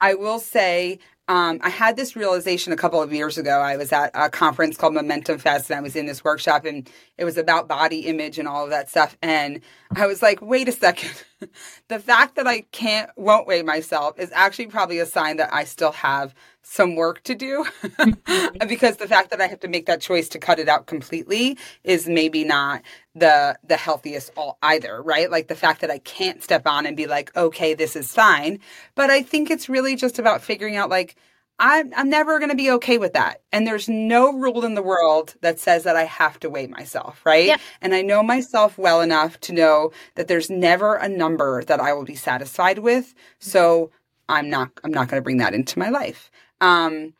I 0.00 0.14
will 0.14 0.38
say, 0.38 0.98
um, 1.28 1.58
I 1.62 1.70
had 1.70 1.96
this 1.96 2.14
realization 2.14 2.72
a 2.72 2.76
couple 2.76 3.02
of 3.02 3.12
years 3.12 3.36
ago. 3.36 3.58
I 3.58 3.76
was 3.76 3.92
at 3.92 4.10
a 4.14 4.30
conference 4.30 4.76
called 4.76 4.94
Momentum 4.94 5.38
Fest, 5.38 5.70
and 5.70 5.78
I 5.78 5.82
was 5.82 5.96
in 5.96 6.06
this 6.06 6.22
workshop, 6.22 6.64
and 6.64 6.88
it 7.18 7.24
was 7.24 7.36
about 7.36 7.66
body 7.66 8.00
image 8.00 8.38
and 8.38 8.46
all 8.46 8.62
of 8.62 8.70
that 8.70 8.88
stuff. 8.88 9.16
And 9.22 9.60
I 9.96 10.06
was 10.06 10.22
like, 10.22 10.40
wait 10.40 10.68
a 10.68 10.72
second. 10.72 11.24
the 11.88 11.98
fact 11.98 12.36
that 12.36 12.46
I 12.46 12.60
can't, 12.70 13.10
won't 13.16 13.48
weigh 13.48 13.62
myself 13.62 14.20
is 14.20 14.30
actually 14.32 14.66
probably 14.66 15.00
a 15.00 15.06
sign 15.06 15.38
that 15.38 15.52
I 15.52 15.64
still 15.64 15.92
have 15.92 16.32
some 16.68 16.96
work 16.96 17.22
to 17.22 17.34
do 17.34 17.64
mm-hmm. 17.82 18.68
because 18.68 18.96
the 18.96 19.06
fact 19.06 19.30
that 19.30 19.40
I 19.40 19.46
have 19.46 19.60
to 19.60 19.68
make 19.68 19.86
that 19.86 20.00
choice 20.00 20.28
to 20.30 20.38
cut 20.38 20.58
it 20.58 20.68
out 20.68 20.86
completely 20.86 21.56
is 21.84 22.08
maybe 22.08 22.42
not 22.42 22.82
the 23.14 23.56
the 23.62 23.76
healthiest 23.76 24.32
all 24.36 24.58
either, 24.62 25.00
right? 25.00 25.30
Like 25.30 25.46
the 25.46 25.54
fact 25.54 25.80
that 25.80 25.90
I 25.90 25.98
can't 25.98 26.42
step 26.42 26.66
on 26.66 26.84
and 26.84 26.96
be 26.96 27.06
like, 27.06 27.34
okay, 27.36 27.74
this 27.74 27.94
is 27.94 28.12
fine. 28.12 28.58
But 28.96 29.10
I 29.10 29.22
think 29.22 29.50
it's 29.50 29.68
really 29.68 29.94
just 29.94 30.18
about 30.18 30.42
figuring 30.42 30.76
out 30.76 30.90
like 30.90 31.16
I'm 31.60 31.92
I'm 31.96 32.10
never 32.10 32.38
going 32.38 32.50
to 32.50 32.56
be 32.56 32.72
okay 32.72 32.98
with 32.98 33.12
that. 33.12 33.42
And 33.52 33.64
there's 33.64 33.88
no 33.88 34.32
rule 34.32 34.64
in 34.64 34.74
the 34.74 34.82
world 34.82 35.36
that 35.42 35.60
says 35.60 35.84
that 35.84 35.96
I 35.96 36.04
have 36.04 36.40
to 36.40 36.50
weigh 36.50 36.66
myself, 36.66 37.24
right? 37.24 37.46
Yeah. 37.46 37.58
And 37.80 37.94
I 37.94 38.02
know 38.02 38.24
myself 38.24 38.76
well 38.76 39.00
enough 39.00 39.38
to 39.42 39.52
know 39.52 39.92
that 40.16 40.26
there's 40.26 40.50
never 40.50 40.96
a 40.96 41.08
number 41.08 41.62
that 41.62 41.80
I 41.80 41.92
will 41.92 42.04
be 42.04 42.16
satisfied 42.16 42.80
with. 42.80 43.14
So 43.38 43.92
I'm 44.28 44.50
not 44.50 44.72
I'm 44.82 44.90
not 44.90 45.08
going 45.08 45.20
to 45.20 45.24
bring 45.24 45.38
that 45.38 45.54
into 45.54 45.78
my 45.78 45.90
life. 45.90 46.30
Um, 46.60 47.14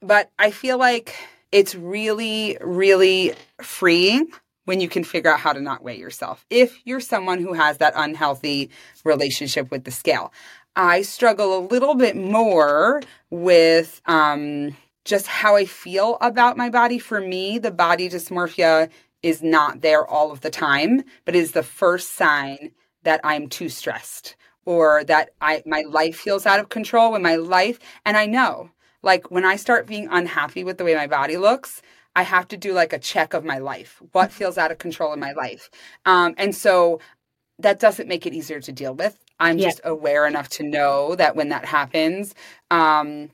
but 0.00 0.30
I 0.38 0.50
feel 0.50 0.78
like 0.78 1.16
it's 1.52 1.74
really, 1.74 2.58
really 2.60 3.32
freeing 3.62 4.28
when 4.64 4.80
you 4.80 4.88
can 4.88 5.04
figure 5.04 5.32
out 5.32 5.40
how 5.40 5.52
to 5.52 5.60
not 5.60 5.82
weigh 5.82 5.98
yourself 5.98 6.44
if 6.50 6.80
you're 6.84 7.00
someone 7.00 7.38
who 7.38 7.52
has 7.52 7.78
that 7.78 7.92
unhealthy 7.96 8.70
relationship 9.04 9.70
with 9.70 9.84
the 9.84 9.90
scale. 9.90 10.32
I 10.76 11.02
struggle 11.02 11.56
a 11.56 11.66
little 11.66 11.94
bit 11.94 12.16
more 12.16 13.02
with 13.30 14.00
um, 14.06 14.76
just 15.04 15.26
how 15.26 15.54
I 15.54 15.66
feel 15.66 16.18
about 16.20 16.56
my 16.56 16.70
body. 16.70 16.98
For 16.98 17.20
me, 17.20 17.58
the 17.58 17.70
body 17.70 18.08
dysmorphia 18.08 18.90
is 19.22 19.42
not 19.42 19.82
there 19.82 20.06
all 20.06 20.32
of 20.32 20.40
the 20.40 20.50
time, 20.50 21.04
but 21.24 21.36
is 21.36 21.52
the 21.52 21.62
first 21.62 22.14
sign 22.14 22.72
that 23.04 23.20
I'm 23.22 23.48
too 23.48 23.68
stressed 23.68 24.34
or 24.66 25.04
that 25.04 25.30
I 25.40 25.62
my 25.66 25.84
life 25.88 26.16
feels 26.16 26.46
out 26.46 26.60
of 26.60 26.68
control 26.68 27.12
when 27.12 27.22
my 27.22 27.36
life 27.36 27.78
and 28.04 28.16
I 28.16 28.26
know 28.26 28.70
like 29.04 29.30
when 29.30 29.44
I 29.44 29.56
start 29.56 29.86
being 29.86 30.08
unhappy 30.10 30.64
with 30.64 30.78
the 30.78 30.84
way 30.84 30.94
my 30.94 31.06
body 31.06 31.36
looks, 31.36 31.82
I 32.16 32.22
have 32.22 32.48
to 32.48 32.56
do 32.56 32.72
like 32.72 32.92
a 32.92 32.98
check 32.98 33.34
of 33.34 33.44
my 33.44 33.58
life. 33.58 34.00
What 34.12 34.30
mm-hmm. 34.30 34.38
feels 34.38 34.58
out 34.58 34.72
of 34.72 34.78
control 34.78 35.12
in 35.12 35.20
my 35.20 35.32
life? 35.32 35.70
Um, 36.06 36.34
and 36.38 36.54
so 36.54 37.00
that 37.58 37.78
doesn't 37.78 38.08
make 38.08 38.26
it 38.26 38.34
easier 38.34 38.60
to 38.60 38.72
deal 38.72 38.94
with. 38.94 39.16
I'm 39.38 39.58
yeah. 39.58 39.68
just 39.68 39.80
aware 39.84 40.26
enough 40.26 40.48
to 40.50 40.62
know 40.62 41.14
that 41.16 41.36
when 41.36 41.50
that 41.50 41.64
happens, 41.64 42.34
um, 42.70 43.30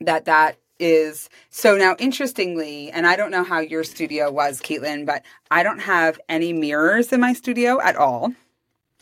that 0.00 0.24
that 0.24 0.56
is 0.80 1.28
so 1.50 1.76
now 1.76 1.94
interestingly, 1.98 2.90
and 2.90 3.06
I 3.06 3.14
don't 3.14 3.30
know 3.30 3.44
how 3.44 3.60
your 3.60 3.84
studio 3.84 4.30
was, 4.30 4.60
Caitlin, 4.60 5.06
but 5.06 5.22
I 5.50 5.62
don't 5.62 5.78
have 5.78 6.18
any 6.28 6.52
mirrors 6.52 7.12
in 7.12 7.20
my 7.20 7.32
studio 7.32 7.80
at 7.80 7.96
all. 7.96 8.34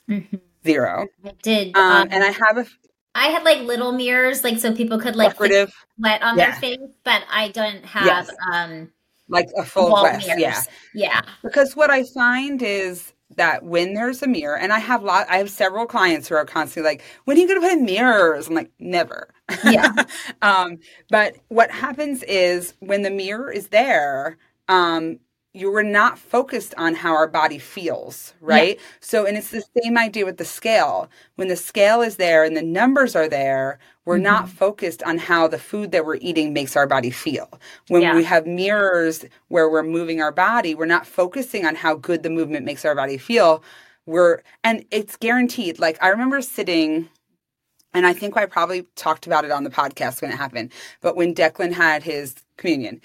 Mm-hmm. 0.09 0.37
Zero. 0.65 1.07
I 1.25 1.33
did. 1.43 1.77
Um, 1.77 1.83
um, 1.83 2.09
and 2.11 2.25
I 2.25 2.31
have 2.31 2.59
a. 2.59 2.67
I 3.15 3.27
had 3.27 3.45
like 3.45 3.61
little 3.61 3.93
mirrors, 3.93 4.43
like 4.43 4.59
so 4.59 4.75
people 4.75 4.99
could 4.99 5.17
like 5.17 5.33
decorative 5.33 5.75
wet 5.99 6.23
on 6.23 6.39
yeah. 6.39 6.51
their 6.51 6.61
face, 6.61 6.91
but 7.05 7.23
I 7.31 7.49
don't 7.49 7.85
have 7.85 8.07
yes. 8.07 8.31
um 8.53 8.91
like 9.29 9.49
a 9.57 9.65
full 9.65 9.93
west. 9.93 10.29
Yeah, 10.37 10.63
yeah. 10.95 11.23
Because 11.43 11.75
what 11.77 11.91
I 11.91 12.05
find 12.05 12.63
is 12.63 13.13
that 13.37 13.65
when 13.65 13.95
there's 13.95 14.23
a 14.23 14.27
mirror, 14.27 14.57
and 14.57 14.73
I 14.73 14.79
have 14.79 15.03
lot, 15.03 15.27
I 15.29 15.39
have 15.39 15.51
several 15.51 15.87
clients 15.87 16.29
who 16.29 16.35
are 16.35 16.45
constantly 16.45 16.91
like, 16.91 17.03
"When 17.25 17.37
are 17.37 17.41
you 17.41 17.49
going 17.49 17.61
to 17.61 17.67
put 17.67 17.79
in 17.79 17.85
mirrors?" 17.85 18.49
I'm 18.49 18.55
like, 18.55 18.71
"Never." 18.79 19.33
Yeah. 19.65 19.93
um, 20.43 20.79
but 21.11 21.37
what 21.49 21.71
happens 21.71 22.23
is 22.25 22.75
when 22.81 23.03
the 23.03 23.11
mirror 23.11 23.51
is 23.51 23.69
there, 23.69 24.39
um, 24.69 25.19
you 25.55 25.71
were 25.71 25.83
not 25.83 26.19
focused 26.19 26.75
on 26.79 26.95
how 26.95 27.13
our 27.13 27.29
body 27.29 27.59
feels, 27.59 28.33
right? 28.41 28.77
Yeah. 28.77 28.83
So, 29.01 29.27
and 29.27 29.37
it's 29.37 29.51
the 29.51 29.63
same 29.83 29.99
idea 29.99 30.25
with 30.25 30.39
the 30.39 30.47
scale. 30.47 31.11
When 31.37 31.49
the 31.49 31.57
scale 31.57 32.01
is 32.01 32.17
there 32.17 32.43
and 32.43 32.57
the 32.57 32.63
numbers 32.63 33.15
are 33.15 33.29
there, 33.29 33.79
we're 34.07 34.15
mm-hmm. 34.15 34.23
not 34.25 34.49
focused 34.49 35.03
on 35.03 35.19
how 35.19 35.47
the 35.49 35.59
food 35.59 35.93
that 35.93 36.07
we're 36.07 36.17
eating 36.17 36.55
makes 36.55 36.75
our 36.75 36.87
body 36.87 37.11
feel. 37.11 37.51
When 37.89 38.01
yeah. 38.01 38.15
we 38.15 38.25
have 38.25 38.47
mirrors 38.47 39.27
where 39.49 39.69
we're 39.69 39.83
moving 39.83 40.23
our 40.23 40.33
body, 40.33 40.75
we're 40.75 40.87
not 40.87 41.07
focusing 41.07 41.67
on 41.67 41.75
how 41.75 41.97
good 41.97 42.23
the 42.23 42.31
movement 42.31 42.65
makes 42.65 42.87
our 42.87 42.95
body 42.95 43.19
feel. 43.19 43.63
We're, 44.07 44.41
and 44.65 44.87
it's 44.91 45.17
guaranteed. 45.17 45.79
Like, 45.79 46.03
I 46.03 46.09
remember 46.09 46.41
sitting, 46.41 47.11
and 47.93 48.07
I 48.07 48.15
think 48.15 48.39
I 48.39 48.47
probably 48.47 48.87
talked 48.97 49.27
about 49.27 49.45
it 49.45 49.51
on 49.51 49.65
the 49.65 49.71
podcast 49.71 50.23
when 50.23 50.33
it 50.33 50.37
happened, 50.37 50.73
but 51.03 51.15
when 51.15 51.35
Declan 51.35 51.73
had 51.73 52.03
his 52.03 52.37
communion, 52.57 53.03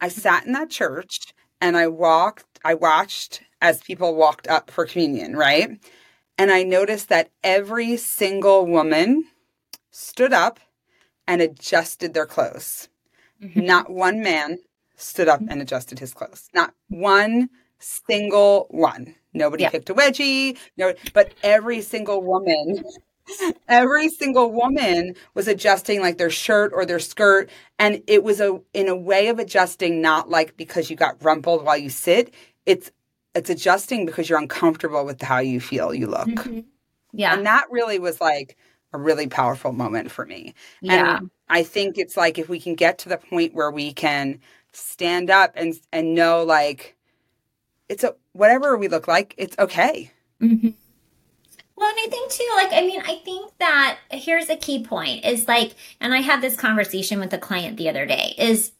I 0.00 0.08
sat 0.08 0.46
in 0.46 0.52
that 0.54 0.70
church 0.70 1.34
and 1.60 1.76
I 1.76 1.88
walked, 1.88 2.58
I 2.64 2.74
watched 2.74 3.42
as 3.60 3.80
people 3.82 4.14
walked 4.14 4.48
up 4.48 4.70
for 4.70 4.86
communion, 4.86 5.36
right? 5.36 5.78
And 6.38 6.50
I 6.50 6.62
noticed 6.62 7.08
that 7.10 7.30
every 7.44 7.96
single 7.96 8.66
woman 8.66 9.24
stood 9.90 10.32
up 10.32 10.58
and 11.26 11.42
adjusted 11.42 12.14
their 12.14 12.26
clothes. 12.26 12.88
Mm-hmm. 13.42 13.66
Not 13.66 13.90
one 13.90 14.22
man 14.22 14.58
stood 14.96 15.28
up 15.28 15.40
and 15.48 15.60
adjusted 15.60 15.98
his 15.98 16.14
clothes. 16.14 16.48
Not 16.54 16.74
one 16.88 17.50
single 17.78 18.66
one. 18.70 19.14
Nobody 19.32 19.62
yeah. 19.62 19.70
picked 19.70 19.90
a 19.90 19.94
wedgie. 19.94 20.58
No, 20.76 20.94
but 21.14 21.32
every 21.42 21.80
single 21.80 22.22
woman 22.22 22.82
every 23.68 24.08
single 24.08 24.50
woman 24.50 25.14
was 25.34 25.46
adjusting 25.46 26.00
like 26.00 26.18
their 26.18 26.30
shirt 26.30 26.72
or 26.74 26.84
their 26.84 26.98
skirt 26.98 27.48
and 27.78 28.02
it 28.06 28.24
was 28.24 28.40
a 28.40 28.60
in 28.74 28.88
a 28.88 28.96
way 28.96 29.28
of 29.28 29.38
adjusting 29.38 30.00
not 30.00 30.28
like 30.28 30.56
because 30.56 30.90
you 30.90 30.96
got 30.96 31.22
rumpled 31.22 31.64
while 31.64 31.76
you 31.76 31.88
sit 31.88 32.34
it's 32.66 32.90
it's 33.34 33.50
adjusting 33.50 34.04
because 34.04 34.28
you're 34.28 34.38
uncomfortable 34.38 35.04
with 35.04 35.22
how 35.22 35.38
you 35.38 35.60
feel 35.60 35.94
you 35.94 36.06
look 36.06 36.28
mm-hmm. 36.28 36.60
yeah 37.12 37.34
and 37.34 37.46
that 37.46 37.64
really 37.70 37.98
was 37.98 38.20
like 38.20 38.56
a 38.92 38.98
really 38.98 39.28
powerful 39.28 39.72
moment 39.72 40.10
for 40.10 40.26
me 40.26 40.54
yeah. 40.80 41.18
and 41.18 41.30
I 41.48 41.64
think 41.64 41.98
it's 41.98 42.16
like 42.16 42.38
if 42.38 42.48
we 42.48 42.60
can 42.60 42.76
get 42.76 42.98
to 43.00 43.08
the 43.08 43.18
point 43.18 43.54
where 43.54 43.70
we 43.70 43.92
can 43.92 44.40
stand 44.72 45.30
up 45.30 45.52
and 45.56 45.74
and 45.92 46.14
know 46.14 46.44
like 46.44 46.96
it's 47.88 48.04
a 48.04 48.14
whatever 48.32 48.76
we 48.76 48.88
look 48.88 49.08
like, 49.08 49.34
it's 49.36 49.58
okay. 49.58 50.12
Mm-hmm. 50.40 50.70
I 52.02 52.08
think 52.08 52.30
too, 52.30 52.48
like, 52.56 52.72
I 52.72 52.80
mean, 52.80 53.02
I 53.04 53.16
think 53.24 53.52
that 53.58 53.98
here's 54.10 54.48
a 54.48 54.56
key 54.56 54.82
point 54.84 55.24
is 55.24 55.46
like, 55.46 55.74
and 56.00 56.14
I 56.14 56.20
had 56.20 56.40
this 56.40 56.56
conversation 56.56 57.20
with 57.20 57.32
a 57.32 57.38
client 57.38 57.76
the 57.76 57.88
other 57.88 58.06
day 58.06 58.34
is 58.38 58.72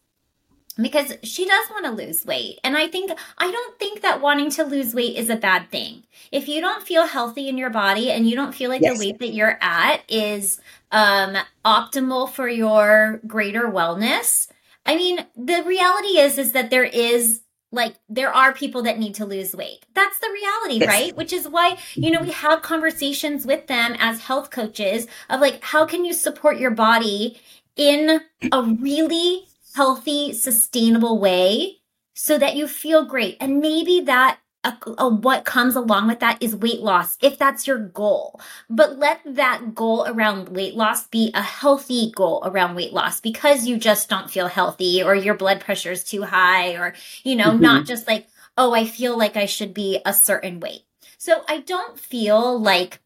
because 0.81 1.15
she 1.23 1.45
does 1.45 1.71
want 1.71 1.85
to 1.85 1.91
lose 1.91 2.25
weight. 2.25 2.59
And 2.65 2.77
I 2.77 2.87
think, 2.87 3.11
I 3.37 3.51
don't 3.51 3.79
think 3.79 4.01
that 4.01 4.23
wanting 4.23 4.51
to 4.53 4.65
lose 4.65 4.95
weight 4.95 5.17
is 5.17 5.29
a 5.29 5.37
bad 5.37 5.71
thing. 5.71 6.05
If 6.33 6.49
you 6.49 6.61
don't 6.61 6.83
feel 6.83 7.07
healthy 7.07 7.49
in 7.49 7.59
your 7.59 7.71
body 7.71 8.11
and 8.11 8.29
you 8.29 8.37
don't 8.37 8.55
feel 8.55 8.71
like 8.71 8.81
yes. 8.81 8.99
the 8.99 9.07
weight 9.07 9.19
that 9.19 9.35
you're 9.35 9.59
at 9.61 10.03
is 10.09 10.61
um, 10.91 11.37
optimal 11.65 12.31
for 12.31 12.49
your 12.49 13.21
greater 13.27 13.69
wellness, 13.69 14.49
I 14.87 14.97
mean, 14.97 15.27
the 15.37 15.63
reality 15.65 16.19
is, 16.19 16.39
is 16.39 16.53
that 16.53 16.71
there 16.71 16.85
is 16.85 17.43
like 17.73 17.97
there 18.09 18.33
are 18.33 18.53
people 18.53 18.83
that 18.83 18.99
need 18.99 19.15
to 19.17 19.25
lose 19.25 19.55
weight. 19.55 19.87
That's 19.95 20.19
the 20.19 20.31
reality, 20.33 20.81
yes. 20.81 20.89
right? 20.89 21.17
Which 21.17 21.33
is 21.33 21.49
why, 21.49 21.79
you 21.95 22.11
know, 22.11 22.21
we 22.21 22.31
have 22.31 22.63
conversations 22.63 23.47
with 23.47 23.67
them 23.67 23.97
as 23.99 24.21
health 24.21 24.51
coaches 24.51 25.07
of 25.29 25.41
like, 25.41 25.63
how 25.63 25.87
can 25.87 26.05
you 26.05 26.13
support 26.13 26.59
your 26.59 26.73
body 26.73 27.41
in 27.77 28.21
a 28.53 28.63
really 28.63 29.47
healthy, 29.75 30.33
sustainable 30.33 31.19
way 31.19 31.77
so 32.15 32.39
that 32.39 32.57
you 32.57 32.67
feel 32.67 33.05
great. 33.05 33.37
And 33.41 33.61
maybe 33.61 34.01
that 34.01 34.41
a, 34.65 34.77
a, 34.99 35.09
what 35.09 35.45
comes 35.45 35.75
along 35.75 36.07
with 36.07 36.21
that 36.21 36.43
is 36.43 36.55
weight 36.55 36.81
loss 36.81 37.17
if 37.23 37.39
that's 37.39 37.67
your 37.67 37.79
goal. 37.79 38.41
But 38.69 38.99
let 38.99 39.21
that 39.25 39.75
goal 39.75 40.05
around 40.07 40.51
weight 40.51 40.75
loss 40.75 41.07
be 41.07 41.31
a 41.35 41.43
healthy 41.43 42.13
goal 42.15 42.43
around 42.45 42.75
weight 42.75 42.93
loss 42.93 43.21
because 43.21 43.67
you 43.67 43.79
just 43.79 44.09
don't 44.09 44.31
feel 44.31 44.49
healthy 44.49 45.03
or 45.03 45.15
your 45.15 45.35
blood 45.35 45.61
pressure 45.61 45.93
is 45.93 46.05
too 46.05 46.23
high 46.23 46.73
or, 46.75 46.95
you 47.23 47.37
know, 47.37 47.51
mm-hmm. 47.51 47.63
not 47.63 47.87
just 47.87 48.07
like, 48.07 48.27
oh, 48.57 48.75
I 48.75 48.85
feel 48.85 49.17
like 49.17 49.37
I 49.37 49.47
should 49.47 49.73
be 49.73 50.01
a 50.05 50.13
certain 50.13 50.61
weight. 50.61 50.83
So 51.17 51.43
I 51.49 51.61
don't 51.61 51.99
feel 51.99 52.61
like 52.61 53.01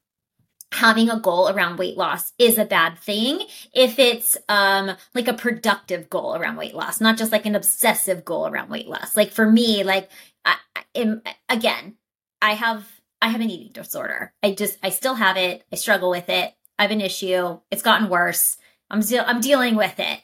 having 0.75 1.09
a 1.09 1.21
goal 1.21 1.49
around 1.49 1.79
weight 1.79 1.97
loss 1.97 2.33
is 2.37 2.59
a 2.59 2.65
bad 2.65 2.99
thing 2.99 3.47
if 3.73 3.99
it's 3.99 4.37
um 4.49 4.91
like 5.15 5.29
a 5.29 5.33
productive 5.33 6.11
goal 6.11 6.35
around 6.35 6.57
weight 6.57 6.75
loss 6.75 7.01
not 7.01 7.17
just 7.17 7.31
like 7.31 7.47
an 7.47 7.55
obsessive 7.55 8.25
goal 8.25 8.49
around 8.49 8.69
weight 8.69 8.89
loss 8.89 9.17
like 9.17 9.31
for 9.31 9.49
me 9.49 9.85
like 9.85 10.11
I, 10.45 10.57
am 10.95 11.23
again 11.49 11.97
i 12.43 12.55
have 12.55 12.87
i 13.23 13.29
have 13.29 13.41
an 13.41 13.51
eating 13.51 13.73
disorder. 13.73 14.33
I 14.43 14.53
just 14.53 14.79
i 14.83 14.91
still 14.91 15.15
have 15.15 15.37
it. 15.37 15.65
I 15.73 15.77
struggle 15.77 16.11
with 16.11 16.29
it. 16.29 16.55
I 16.79 16.83
have 16.83 16.91
an 16.91 17.01
issue. 17.01 17.59
It's 17.71 17.83
gotten 17.83 18.09
worse. 18.09 18.57
I'm 18.91 19.03
still 19.03 19.25
i'm 19.27 19.41
dealing 19.41 19.77
with 19.77 19.99
it. 19.99 20.21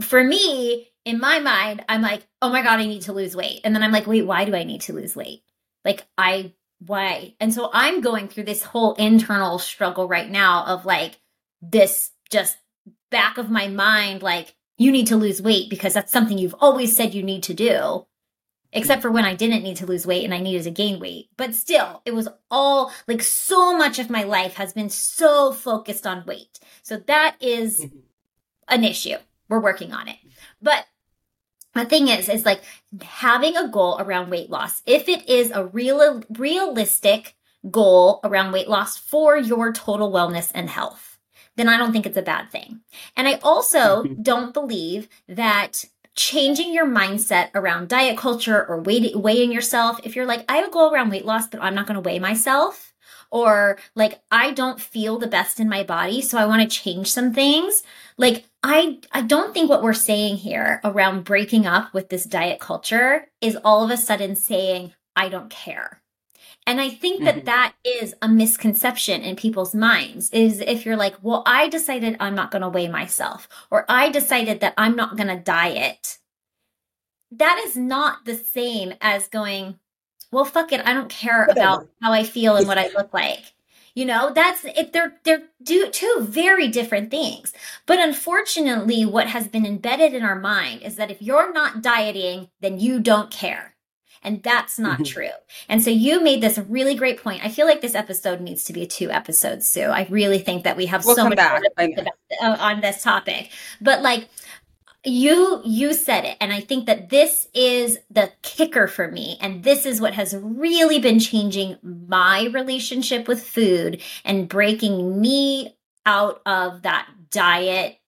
For 0.00 0.22
me 0.22 0.90
in 1.04 1.18
my 1.18 1.38
mind 1.38 1.84
i'm 1.88 2.02
like 2.02 2.26
oh 2.42 2.50
my 2.50 2.62
god 2.62 2.80
i 2.80 2.86
need 2.86 3.02
to 3.02 3.12
lose 3.12 3.36
weight. 3.36 3.60
And 3.64 3.74
then 3.74 3.82
i'm 3.82 3.92
like 3.92 4.06
wait 4.06 4.26
why 4.26 4.44
do 4.44 4.54
i 4.54 4.64
need 4.64 4.82
to 4.82 4.92
lose 4.92 5.16
weight? 5.16 5.42
Like 5.84 6.06
i 6.18 6.52
why? 6.86 7.34
And 7.40 7.54
so 7.54 7.70
I'm 7.72 8.00
going 8.00 8.28
through 8.28 8.44
this 8.44 8.62
whole 8.62 8.94
internal 8.94 9.58
struggle 9.58 10.06
right 10.06 10.28
now 10.28 10.66
of 10.66 10.84
like 10.84 11.18
this 11.62 12.10
just 12.30 12.58
back 13.10 13.38
of 13.38 13.50
my 13.50 13.68
mind, 13.68 14.22
like, 14.22 14.54
you 14.76 14.90
need 14.90 15.06
to 15.06 15.16
lose 15.16 15.40
weight 15.40 15.70
because 15.70 15.94
that's 15.94 16.12
something 16.12 16.36
you've 16.36 16.56
always 16.58 16.96
said 16.96 17.14
you 17.14 17.22
need 17.22 17.44
to 17.44 17.54
do. 17.54 18.06
Except 18.74 19.02
for 19.02 19.10
when 19.10 19.24
I 19.24 19.34
didn't 19.34 19.62
need 19.62 19.76
to 19.78 19.86
lose 19.86 20.06
weight 20.06 20.24
and 20.24 20.34
I 20.34 20.40
needed 20.40 20.64
to 20.64 20.70
gain 20.70 20.98
weight. 20.98 21.28
But 21.36 21.54
still, 21.54 22.02
it 22.04 22.12
was 22.12 22.28
all 22.50 22.92
like 23.06 23.22
so 23.22 23.76
much 23.78 24.00
of 24.00 24.10
my 24.10 24.24
life 24.24 24.54
has 24.54 24.72
been 24.72 24.90
so 24.90 25.52
focused 25.52 26.06
on 26.06 26.26
weight. 26.26 26.58
So 26.82 26.96
that 26.96 27.36
is 27.40 27.80
mm-hmm. 27.80 27.98
an 28.68 28.84
issue. 28.84 29.16
We're 29.48 29.60
working 29.60 29.92
on 29.92 30.08
it. 30.08 30.16
But 30.60 30.86
the 31.74 31.84
thing 31.84 32.08
is, 32.08 32.28
is 32.28 32.44
like 32.44 32.62
having 33.00 33.56
a 33.56 33.68
goal 33.68 33.96
around 34.00 34.30
weight 34.30 34.50
loss. 34.50 34.82
If 34.86 35.08
it 35.08 35.28
is 35.28 35.52
a 35.52 35.66
real, 35.66 36.22
realistic 36.30 37.36
goal 37.70 38.20
around 38.24 38.52
weight 38.52 38.68
loss 38.68 38.96
for 38.96 39.36
your 39.36 39.72
total 39.72 40.10
wellness 40.10 40.50
and 40.52 40.68
health, 40.68 41.18
then 41.56 41.68
I 41.68 41.78
don't 41.78 41.92
think 41.92 42.06
it's 42.06 42.16
a 42.16 42.22
bad 42.22 42.50
thing. 42.50 42.80
And 43.16 43.28
I 43.28 43.34
also 43.42 44.02
mm-hmm. 44.02 44.22
don't 44.22 44.52
believe 44.52 45.08
that 45.28 45.84
changing 46.14 46.72
your 46.72 46.86
mindset 46.86 47.50
around 47.54 47.88
diet 47.88 48.16
culture 48.16 48.64
or 48.64 48.80
weighing 48.80 49.52
yourself, 49.52 50.00
if 50.04 50.14
you're 50.14 50.26
like, 50.26 50.44
I 50.48 50.56
have 50.56 50.68
a 50.68 50.70
goal 50.70 50.92
around 50.92 51.10
weight 51.10 51.24
loss, 51.24 51.48
but 51.48 51.62
I'm 51.62 51.74
not 51.74 51.86
going 51.86 51.96
to 51.96 52.00
weigh 52.00 52.18
myself, 52.18 52.92
or 53.30 53.78
like, 53.96 54.20
I 54.30 54.52
don't 54.52 54.80
feel 54.80 55.18
the 55.18 55.26
best 55.26 55.58
in 55.58 55.68
my 55.68 55.82
body, 55.82 56.22
so 56.22 56.38
I 56.38 56.46
want 56.46 56.62
to 56.62 56.68
change 56.78 57.10
some 57.10 57.32
things. 57.32 57.82
Like, 58.16 58.44
I, 58.62 59.00
I 59.10 59.22
don't 59.22 59.52
think 59.52 59.68
what 59.68 59.82
we're 59.82 59.92
saying 59.92 60.36
here 60.36 60.80
around 60.84 61.24
breaking 61.24 61.66
up 61.66 61.92
with 61.92 62.10
this 62.10 62.24
diet 62.24 62.60
culture 62.60 63.26
is 63.40 63.58
all 63.64 63.84
of 63.84 63.90
a 63.90 63.96
sudden 63.96 64.36
saying, 64.36 64.94
I 65.16 65.28
don't 65.28 65.50
care. 65.50 66.00
And 66.66 66.80
I 66.80 66.88
think 66.88 67.24
that 67.24 67.36
mm-hmm. 67.36 67.44
that 67.44 67.74
is 67.84 68.14
a 68.22 68.28
misconception 68.28 69.22
in 69.22 69.36
people's 69.36 69.74
minds 69.74 70.30
is 70.30 70.60
if 70.60 70.86
you're 70.86 70.96
like, 70.96 71.16
well, 71.22 71.42
I 71.44 71.68
decided 71.68 72.16
I'm 72.20 72.34
not 72.34 72.50
going 72.50 72.62
to 72.62 72.70
weigh 72.70 72.88
myself, 72.88 73.48
or 73.70 73.84
I 73.88 74.10
decided 74.10 74.60
that 74.60 74.74
I'm 74.78 74.96
not 74.96 75.16
going 75.16 75.28
to 75.28 75.36
diet. 75.36 76.18
That 77.30 77.62
is 77.66 77.76
not 77.76 78.24
the 78.24 78.34
same 78.34 78.94
as 79.00 79.28
going, 79.28 79.78
well, 80.32 80.44
fuck 80.44 80.72
it. 80.72 80.86
I 80.86 80.94
don't 80.94 81.10
care 81.10 81.44
about 81.44 81.88
how 82.00 82.12
I 82.12 82.24
feel 82.24 82.56
and 82.56 82.66
what 82.66 82.78
I 82.78 82.88
look 82.96 83.12
like. 83.12 83.52
You 83.94 84.06
know, 84.06 84.32
that's 84.34 84.64
it. 84.64 84.92
They're 84.92 85.14
they're 85.22 85.44
do, 85.62 85.88
two 85.90 86.16
very 86.20 86.66
different 86.66 87.12
things. 87.12 87.52
But 87.86 88.00
unfortunately, 88.00 89.04
what 89.04 89.28
has 89.28 89.46
been 89.46 89.64
embedded 89.64 90.14
in 90.14 90.24
our 90.24 90.38
mind 90.38 90.82
is 90.82 90.96
that 90.96 91.12
if 91.12 91.22
you're 91.22 91.52
not 91.52 91.80
dieting, 91.80 92.48
then 92.60 92.80
you 92.80 92.98
don't 92.98 93.30
care. 93.30 93.73
And 94.24 94.42
that's 94.42 94.78
not 94.78 94.94
mm-hmm. 94.94 95.04
true. 95.04 95.28
And 95.68 95.84
so 95.84 95.90
you 95.90 96.22
made 96.22 96.40
this 96.40 96.58
really 96.58 96.94
great 96.94 97.22
point. 97.22 97.44
I 97.44 97.50
feel 97.50 97.66
like 97.66 97.82
this 97.82 97.94
episode 97.94 98.40
needs 98.40 98.64
to 98.64 98.72
be 98.72 98.86
two 98.86 99.10
episodes, 99.10 99.68
Sue. 99.68 99.82
I 99.82 100.06
really 100.10 100.38
think 100.38 100.64
that 100.64 100.76
we 100.76 100.86
have 100.86 101.04
we'll 101.04 101.14
so 101.14 101.28
much 101.28 101.36
back. 101.36 101.62
Uh, 101.78 102.56
on 102.58 102.80
this 102.80 103.02
topic. 103.02 103.50
But 103.80 104.02
like, 104.02 104.28
you 105.04 105.60
you 105.64 105.92
said 105.92 106.24
it 106.24 106.36
and 106.40 106.50
i 106.50 106.60
think 106.60 106.86
that 106.86 107.10
this 107.10 107.46
is 107.52 107.98
the 108.10 108.32
kicker 108.40 108.86
for 108.86 109.10
me 109.10 109.36
and 109.40 109.62
this 109.62 109.84
is 109.84 110.00
what 110.00 110.14
has 110.14 110.34
really 110.40 110.98
been 110.98 111.20
changing 111.20 111.76
my 111.82 112.48
relationship 112.54 113.28
with 113.28 113.42
food 113.42 114.00
and 114.24 114.48
breaking 114.48 115.20
me 115.20 115.76
out 116.06 116.40
of 116.46 116.82
that 116.82 117.06
diet 117.30 117.98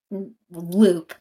loop 0.51 1.15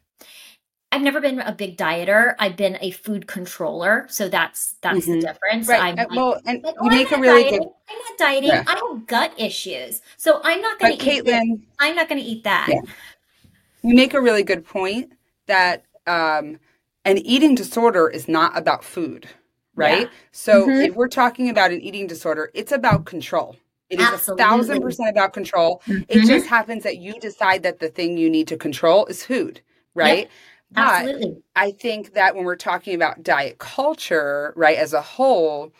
I've 0.95 1.01
never 1.01 1.19
been 1.19 1.41
a 1.41 1.51
big 1.51 1.77
dieter. 1.77 2.35
I've 2.39 2.55
been 2.55 2.77
a 2.79 2.91
food 2.91 3.27
controller, 3.27 4.05
so 4.09 4.29
that's 4.29 4.75
that's 4.79 4.99
mm-hmm. 4.99 5.19
the 5.19 5.27
difference. 5.27 5.67
Right. 5.67 5.81
I'm 5.81 5.99
uh, 5.99 6.05
like, 6.07 6.11
well, 6.11 6.41
and 6.45 6.63
like, 6.63 6.75
you 6.75 6.81
oh, 6.83 6.87
make 6.87 7.11
a 7.11 7.17
really 7.19 7.43
dieting. 7.43 7.59
good. 7.59 7.69
I'm 7.89 7.97
not 7.97 8.17
dieting. 8.17 8.49
Yeah. 8.49 8.63
I 8.65 8.75
have 8.75 9.05
gut 9.05 9.33
issues, 9.37 10.01
so 10.15 10.39
I'm 10.41 10.61
not 10.61 10.79
going 10.79 10.97
to 10.97 11.05
eat. 11.05 11.25
Caitlin, 11.25 11.63
I'm 11.79 11.97
not 11.97 12.07
going 12.07 12.21
to 12.21 12.25
eat 12.25 12.45
that. 12.45 12.67
Yeah. 12.69 12.79
You 13.81 13.93
make 13.93 14.13
a 14.13 14.21
really 14.21 14.43
good 14.43 14.65
point 14.65 15.11
that 15.47 15.83
um, 16.07 16.59
an 17.03 17.17
eating 17.17 17.55
disorder 17.55 18.07
is 18.07 18.29
not 18.29 18.57
about 18.57 18.85
food, 18.85 19.27
right? 19.75 20.03
Yeah. 20.03 20.09
So 20.31 20.61
mm-hmm. 20.61 20.91
if 20.91 20.95
we're 20.95 21.09
talking 21.09 21.49
about 21.49 21.71
an 21.71 21.81
eating 21.81 22.07
disorder, 22.07 22.51
it's 22.53 22.71
about 22.71 23.03
control. 23.03 23.57
It 23.89 23.99
is 23.99 24.07
Absolutely. 24.07 24.43
a 24.43 24.47
thousand 24.47 24.81
percent 24.81 25.09
about 25.09 25.33
control. 25.33 25.81
Mm-hmm. 25.87 26.03
It 26.07 26.25
just 26.25 26.47
happens 26.47 26.83
that 26.83 26.99
you 26.99 27.19
decide 27.19 27.63
that 27.63 27.79
the 27.79 27.89
thing 27.89 28.17
you 28.17 28.29
need 28.29 28.47
to 28.47 28.55
control 28.55 29.05
is 29.07 29.25
food, 29.25 29.59
right? 29.93 30.19
Yep. 30.19 30.31
Absolutely. 30.75 31.31
But 31.31 31.61
I 31.61 31.71
think 31.71 32.13
that 32.13 32.35
when 32.35 32.45
we're 32.45 32.55
talking 32.55 32.95
about 32.95 33.23
diet 33.23 33.57
culture, 33.57 34.53
right, 34.55 34.77
as 34.77 34.93
a 34.93 35.01
whole, 35.01 35.71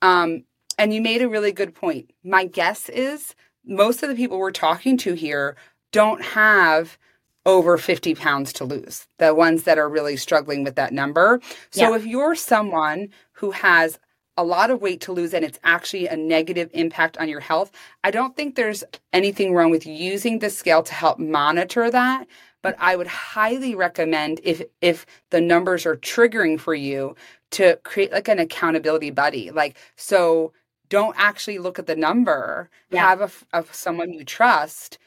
um, 0.00 0.44
and 0.78 0.92
you 0.92 1.00
made 1.00 1.22
a 1.22 1.28
really 1.28 1.52
good 1.52 1.74
point. 1.74 2.10
My 2.24 2.44
guess 2.44 2.88
is 2.88 3.34
most 3.64 4.02
of 4.02 4.08
the 4.08 4.14
people 4.14 4.38
we're 4.38 4.50
talking 4.50 4.96
to 4.98 5.14
here 5.14 5.56
don't 5.92 6.22
have 6.22 6.98
over 7.44 7.76
50 7.76 8.14
pounds 8.14 8.52
to 8.54 8.64
lose, 8.64 9.06
the 9.18 9.34
ones 9.34 9.64
that 9.64 9.78
are 9.78 9.88
really 9.88 10.16
struggling 10.16 10.64
with 10.64 10.76
that 10.76 10.92
number. 10.92 11.40
So 11.70 11.90
yeah. 11.90 11.96
if 11.96 12.06
you're 12.06 12.34
someone 12.34 13.08
who 13.32 13.50
has 13.50 13.98
a 14.36 14.44
lot 14.44 14.70
of 14.70 14.80
weight 14.80 15.00
to 15.02 15.12
lose 15.12 15.34
and 15.34 15.44
it's 15.44 15.58
actually 15.64 16.06
a 16.06 16.16
negative 16.16 16.70
impact 16.72 17.18
on 17.18 17.28
your 17.28 17.40
health, 17.40 17.70
I 18.04 18.10
don't 18.10 18.36
think 18.36 18.54
there's 18.54 18.84
anything 19.12 19.54
wrong 19.54 19.70
with 19.70 19.86
using 19.86 20.38
the 20.38 20.50
scale 20.50 20.82
to 20.84 20.94
help 20.94 21.18
monitor 21.18 21.90
that. 21.90 22.26
But 22.62 22.76
I 22.78 22.96
would 22.96 23.08
highly 23.08 23.74
recommend 23.74 24.40
if 24.44 24.62
if 24.80 25.04
the 25.30 25.40
numbers 25.40 25.84
are 25.84 25.96
triggering 25.96 26.58
for 26.58 26.74
you 26.74 27.16
to 27.50 27.76
create 27.82 28.12
like 28.12 28.28
an 28.28 28.38
accountability 28.38 29.10
buddy. 29.10 29.50
Like 29.50 29.76
so 29.96 30.52
don't 30.88 31.14
actually 31.18 31.58
look 31.58 31.78
at 31.78 31.86
the 31.86 31.96
number. 31.96 32.70
Yeah. 32.90 33.08
Have 33.08 33.20
a, 33.20 33.58
a 33.58 33.64
someone 33.72 34.12
you 34.12 34.24
trust 34.24 34.98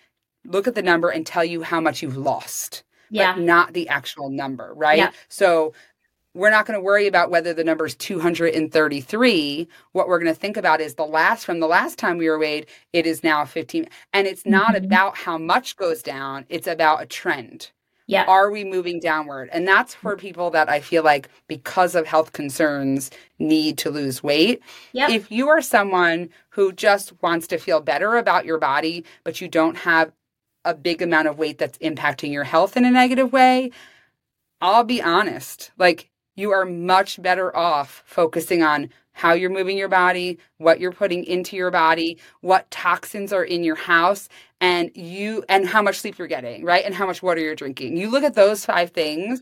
look 0.45 0.67
at 0.67 0.75
the 0.75 0.81
number 0.81 1.09
and 1.09 1.25
tell 1.25 1.43
you 1.43 1.63
how 1.63 1.81
much 1.81 2.01
you've 2.01 2.17
lost, 2.17 2.83
yeah. 3.09 3.33
but 3.33 3.41
not 3.41 3.73
the 3.73 3.89
actual 3.89 4.29
number, 4.29 4.73
right? 4.75 4.97
Yeah. 4.97 5.11
So 5.27 5.73
we're 6.35 6.51
not 6.51 6.65
going 6.65 6.77
to 6.77 6.83
worry 6.83 7.07
about 7.07 7.31
whether 7.31 7.53
the 7.53 7.63
number 7.63 7.85
is 7.85 7.95
233. 7.95 9.67
What 9.93 10.07
we're 10.07 10.19
going 10.19 10.33
to 10.33 10.39
think 10.39 10.57
about 10.57 10.81
is 10.81 10.95
the 10.95 11.05
last 11.05 11.45
from 11.45 11.61
the 11.61 11.67
last 11.67 11.97
time 11.97 12.17
we 12.17 12.29
were 12.29 12.37
weighed, 12.37 12.67
it 12.93 13.07
is 13.07 13.23
now 13.23 13.45
15. 13.45 13.87
And 14.13 14.27
it's 14.27 14.45
not 14.45 14.75
mm-hmm. 14.75 14.85
about 14.85 15.17
how 15.17 15.37
much 15.37 15.77
goes 15.77 16.03
down, 16.03 16.45
it's 16.49 16.67
about 16.67 17.01
a 17.01 17.05
trend, 17.05 17.71
Yeah. 18.05 18.25
Are 18.27 18.51
we 18.51 18.65
moving 18.65 18.99
downward? 18.99 19.49
And 19.53 19.65
that's 19.65 19.95
for 19.95 20.17
people 20.17 20.51
that 20.51 20.69
I 20.69 20.81
feel 20.81 21.03
like 21.03 21.29
because 21.47 21.95
of 21.95 22.05
health 22.05 22.33
concerns 22.33 23.11
need 23.39 23.77
to 23.79 23.89
lose 23.89 24.21
weight. 24.21 24.61
Yep. 24.91 25.09
If 25.09 25.31
you 25.31 25.47
are 25.47 25.61
someone 25.61 26.29
who 26.49 26.73
just 26.73 27.13
wants 27.23 27.47
to 27.47 27.57
feel 27.57 27.79
better 27.79 28.17
about 28.17 28.45
your 28.45 28.59
body, 28.59 29.05
but 29.23 29.39
you 29.39 29.47
don't 29.47 29.77
have 29.77 30.11
a 30.65 30.75
big 30.75 31.01
amount 31.01 31.29
of 31.29 31.37
weight 31.37 31.59
that's 31.59 31.77
impacting 31.77 32.33
your 32.33 32.43
health 32.43 32.75
in 32.75 32.83
a 32.83 32.91
negative 32.91 33.31
way, 33.31 33.71
I'll 34.59 34.83
be 34.83 35.01
honest. 35.01 35.71
Like 35.77 36.09
you 36.35 36.51
are 36.51 36.65
much 36.65 37.21
better 37.21 37.55
off 37.55 38.03
focusing 38.05 38.61
on 38.61 38.89
how 39.13 39.33
you're 39.33 39.49
moving 39.49 39.77
your 39.77 39.87
body, 39.87 40.37
what 40.57 40.79
you're 40.79 40.91
putting 40.91 41.23
into 41.23 41.55
your 41.55 41.71
body, 41.71 42.17
what 42.41 42.69
toxins 42.69 43.31
are 43.31 43.45
in 43.45 43.63
your 43.63 43.75
house, 43.75 44.27
and 44.59 44.91
you 44.93 45.43
and 45.47 45.67
how 45.67 45.81
much 45.81 45.99
sleep 45.99 46.17
you're 46.17 46.27
getting, 46.27 46.65
right? 46.65 46.83
And 46.83 46.93
how 46.93 47.05
much 47.05 47.23
water 47.23 47.39
you're 47.39 47.55
drinking. 47.55 47.95
You 47.97 48.09
look 48.09 48.23
at 48.23 48.35
those 48.35 48.65
five 48.65 48.91
things, 48.91 49.41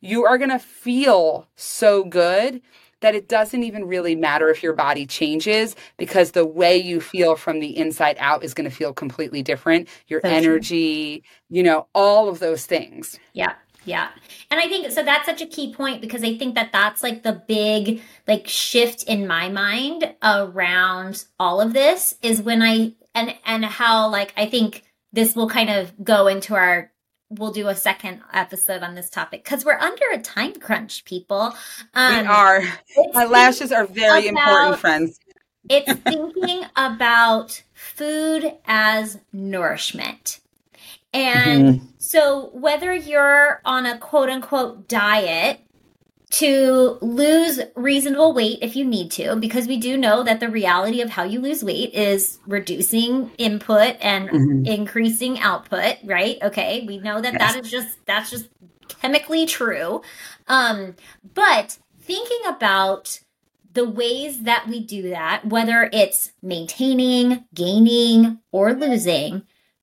you 0.00 0.24
are 0.24 0.38
going 0.38 0.50
to 0.50 0.58
feel 0.58 1.46
so 1.54 2.04
good 2.04 2.62
that 3.00 3.14
it 3.14 3.28
doesn't 3.28 3.62
even 3.62 3.86
really 3.86 4.14
matter 4.14 4.48
if 4.48 4.62
your 4.62 4.74
body 4.74 5.06
changes 5.06 5.74
because 5.96 6.32
the 6.32 6.46
way 6.46 6.76
you 6.76 7.00
feel 7.00 7.34
from 7.36 7.60
the 7.60 7.76
inside 7.76 8.16
out 8.18 8.44
is 8.44 8.54
going 8.54 8.68
to 8.68 8.74
feel 8.74 8.92
completely 8.92 9.42
different. 9.42 9.88
Your 10.06 10.20
true. 10.20 10.30
energy, 10.30 11.22
you 11.48 11.62
know, 11.62 11.86
all 11.94 12.28
of 12.28 12.38
those 12.38 12.66
things. 12.66 13.18
Yeah. 13.32 13.54
Yeah. 13.84 14.08
And 14.50 14.60
I 14.60 14.68
think 14.68 14.90
so 14.90 15.02
that's 15.02 15.26
such 15.26 15.40
a 15.40 15.46
key 15.46 15.72
point 15.74 16.00
because 16.00 16.22
I 16.22 16.36
think 16.36 16.54
that 16.54 16.70
that's 16.72 17.02
like 17.02 17.22
the 17.22 17.32
big 17.46 18.02
like 18.28 18.46
shift 18.46 19.04
in 19.04 19.26
my 19.26 19.48
mind 19.48 20.14
around 20.22 21.24
all 21.38 21.60
of 21.60 21.72
this 21.72 22.14
is 22.22 22.42
when 22.42 22.62
I 22.62 22.92
and 23.14 23.34
and 23.44 23.64
how 23.64 24.08
like 24.10 24.32
I 24.36 24.46
think 24.46 24.82
this 25.12 25.34
will 25.34 25.48
kind 25.48 25.70
of 25.70 25.92
go 26.04 26.26
into 26.26 26.54
our 26.54 26.92
we'll 27.30 27.52
do 27.52 27.68
a 27.68 27.74
second 27.76 28.20
episode 28.32 28.82
on 28.82 28.94
this 28.96 29.08
topic 29.08 29.44
because 29.44 29.64
we're 29.64 29.78
under 29.78 30.04
a 30.12 30.18
time 30.18 30.52
crunch 30.54 31.04
people 31.04 31.54
um 31.94 32.20
we 32.22 32.26
are. 32.26 32.62
My 33.14 33.24
lashes 33.24 33.72
are 33.72 33.86
very 33.86 34.28
about- 34.28 34.48
important, 34.48 34.78
friends. 34.80 35.18
it's 35.68 35.92
thinking 36.02 36.64
about 36.76 37.62
food 37.72 38.52
as 38.66 39.18
nourishment. 39.32 40.40
And 41.12 41.88
so, 41.98 42.50
whether 42.52 42.94
you're 42.94 43.60
on 43.64 43.86
a 43.86 43.98
quote 43.98 44.28
unquote 44.28 44.88
diet 44.88 45.60
to 46.30 46.96
lose 47.00 47.60
reasonable 47.74 48.32
weight 48.32 48.60
if 48.62 48.76
you 48.76 48.84
need 48.84 49.10
to, 49.10 49.34
because 49.34 49.66
we 49.66 49.76
do 49.76 49.96
know 49.96 50.22
that 50.22 50.38
the 50.38 50.48
reality 50.48 51.00
of 51.00 51.10
how 51.10 51.24
you 51.24 51.40
lose 51.40 51.64
weight 51.64 51.92
is 51.92 52.38
reducing 52.46 53.32
input 53.36 53.96
and 54.00 54.28
Mhm. 54.30 54.66
increasing 54.66 55.40
output, 55.40 55.96
right? 56.04 56.38
Okay, 56.42 56.84
we 56.86 56.98
know 56.98 57.20
that 57.20 57.38
that 57.38 57.56
is 57.64 57.68
just 57.70 57.98
that's 58.06 58.30
just 58.30 58.48
chemically 59.00 59.44
true. 59.46 60.02
Um, 60.46 60.94
but 61.34 61.78
thinking 62.00 62.40
about 62.46 63.18
the 63.72 63.88
ways 63.88 64.42
that 64.42 64.68
we 64.68 64.80
do 64.80 65.10
that, 65.10 65.44
whether 65.44 65.88
it's 65.92 66.32
maintaining, 66.42 67.44
gaining, 67.54 68.38
or 68.52 68.72
losing, 68.74 69.42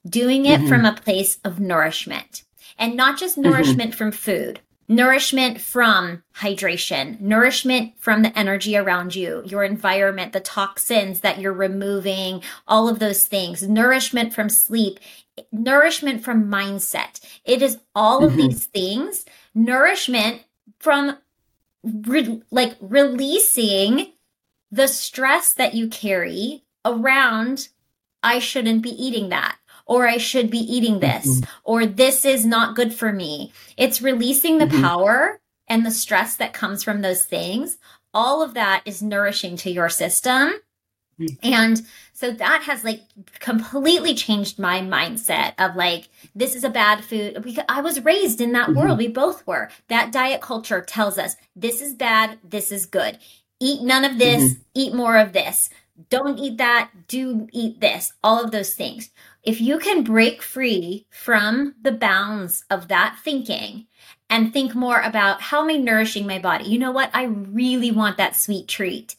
doing 0.09 0.45
it 0.45 0.61
Mhm. 0.61 0.69
from 0.69 0.85
a 0.85 0.93
place 0.93 1.39
of 1.43 1.59
nourishment 1.59 2.43
and 2.77 2.95
not 2.95 3.17
just 3.17 3.37
nourishment 3.37 3.95
from 3.95 4.11
food. 4.11 4.59
Nourishment 4.89 5.59
from 5.59 6.23
hydration, 6.37 7.19
nourishment 7.19 7.93
from 7.99 8.21
the 8.21 8.37
energy 8.39 8.77
around 8.77 9.15
you, 9.15 9.43
your 9.45 9.63
environment, 9.63 10.31
the 10.31 10.39
toxins 10.39 11.19
that 11.19 11.39
you're 11.39 11.51
removing, 11.51 12.41
all 12.67 12.87
of 12.87 12.99
those 12.99 13.25
things, 13.25 13.63
nourishment 13.63 14.33
from 14.33 14.47
sleep, 14.47 14.97
nourishment 15.51 16.23
from 16.23 16.49
mindset. 16.49 17.19
It 17.43 17.61
is 17.61 17.79
all 17.93 18.23
of 18.23 18.33
Mhm. 18.33 18.37
these 18.37 18.65
things, 18.67 19.25
nourishment 19.53 20.43
from 20.79 21.17
re- 21.83 22.41
like 22.49 22.75
releasing 22.79 24.13
the 24.71 24.87
stress 24.87 25.53
that 25.53 25.73
you 25.73 25.87
carry 25.89 26.63
around 26.85 27.69
I 28.23 28.39
shouldn't 28.39 28.81
be 28.81 28.89
eating 28.89 29.29
that 29.29 29.57
or 29.87 30.07
I 30.07 30.17
should 30.17 30.49
be 30.51 30.59
eating 30.59 30.99
this 30.99 31.41
or 31.63 31.85
this 31.85 32.25
is 32.25 32.45
not 32.45 32.75
good 32.75 32.93
for 32.93 33.11
me. 33.11 33.51
It's 33.77 34.01
releasing 34.01 34.57
the 34.57 34.65
Mhm. 34.65 34.81
power 34.81 35.39
and 35.67 35.85
the 35.85 35.91
stress 35.91 36.35
that 36.35 36.53
comes 36.53 36.83
from 36.83 37.01
those 37.01 37.25
things. 37.25 37.77
All 38.13 38.41
of 38.41 38.53
that 38.53 38.81
is 38.85 39.01
nourishing 39.01 39.57
to 39.57 39.71
your 39.71 39.89
system. 39.89 40.53
Mhm. 41.19 41.37
And 41.41 41.87
so 42.13 42.31
that 42.31 42.63
has 42.63 42.83
like 42.83 43.01
completely 43.39 44.13
changed 44.13 44.59
my 44.59 44.81
mindset 44.81 45.53
of 45.57 45.75
like, 45.75 46.09
this 46.35 46.55
is 46.55 46.63
a 46.63 46.69
bad 46.69 47.03
food. 47.03 47.41
Because 47.41 47.65
I 47.67 47.81
was 47.81 48.03
raised 48.03 48.39
in 48.39 48.51
that 48.53 48.69
Mhm. 48.69 48.75
world. 48.75 48.97
We 48.97 49.07
both 49.07 49.45
were. 49.47 49.69
That 49.87 50.11
diet 50.11 50.41
culture 50.41 50.81
tells 50.81 51.17
us 51.17 51.35
this 51.55 51.81
is 51.81 51.93
bad, 51.95 52.37
this 52.43 52.71
is 52.71 52.85
good. 52.85 53.17
Eat 53.59 53.81
none 53.81 54.05
of 54.05 54.19
this, 54.19 54.57
eat 54.75 54.93
more 54.93 55.17
of 55.17 55.33
this. 55.33 55.69
Don't 56.09 56.37
eat 56.37 56.57
that, 56.59 56.91
do 57.07 57.47
eat 57.51 57.81
this. 57.81 58.13
All 58.23 58.43
of 58.43 58.51
those 58.51 58.75
things. 58.75 59.09
If 59.47 59.61
you 59.61 59.79
can 59.79 60.03
break 60.03 60.41
free 60.41 61.05
from 61.09 61.75
the 61.81 61.93
bounds 61.93 62.65
of 62.69 62.89
that 62.89 63.17
thinking 63.23 63.87
and 64.29 64.51
think 64.51 64.75
more 64.75 64.99
about 64.99 65.41
how 65.41 65.63
am 65.63 65.69
I 65.69 65.77
nourishing 65.77 66.27
my 66.27 66.37
body? 66.37 66.65
You 66.65 66.77
know 66.77 66.91
what? 66.91 67.09
I 67.13 67.23
really 67.23 67.89
want 67.89 68.17
that 68.17 68.35
sweet 68.35 68.67
treat. 68.67 69.15